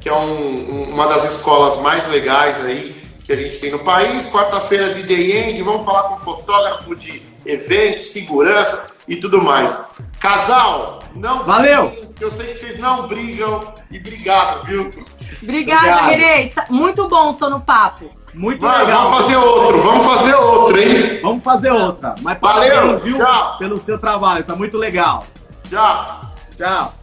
[0.00, 3.78] que é um- um- uma das escolas mais legais aí que a gente tem no
[3.80, 4.26] país.
[4.26, 9.76] Quarta-feira, DJ End, vamos falar com fotógrafo de eventos, segurança e tudo mais.
[10.20, 11.88] Casal, não Valeu.
[11.90, 13.72] briguem, Eu sei que vocês não brigam.
[13.90, 14.90] E obrigado, viu?
[15.42, 16.02] Obrigada.
[16.06, 16.48] Renê.
[16.48, 18.10] Tá- Muito bom o sono papo.
[18.34, 19.04] Muito Vai, legal.
[19.04, 21.20] vamos fazer outro, vamos fazer outro, hein?
[21.22, 22.14] Vamos fazer outra.
[22.22, 23.16] Mas Valeu, parabéns, viu?
[23.16, 23.58] tchau.
[23.58, 24.44] Pelo seu trabalho.
[24.44, 25.24] Tá muito legal.
[25.68, 26.20] Tchau.
[26.56, 26.94] Tchau.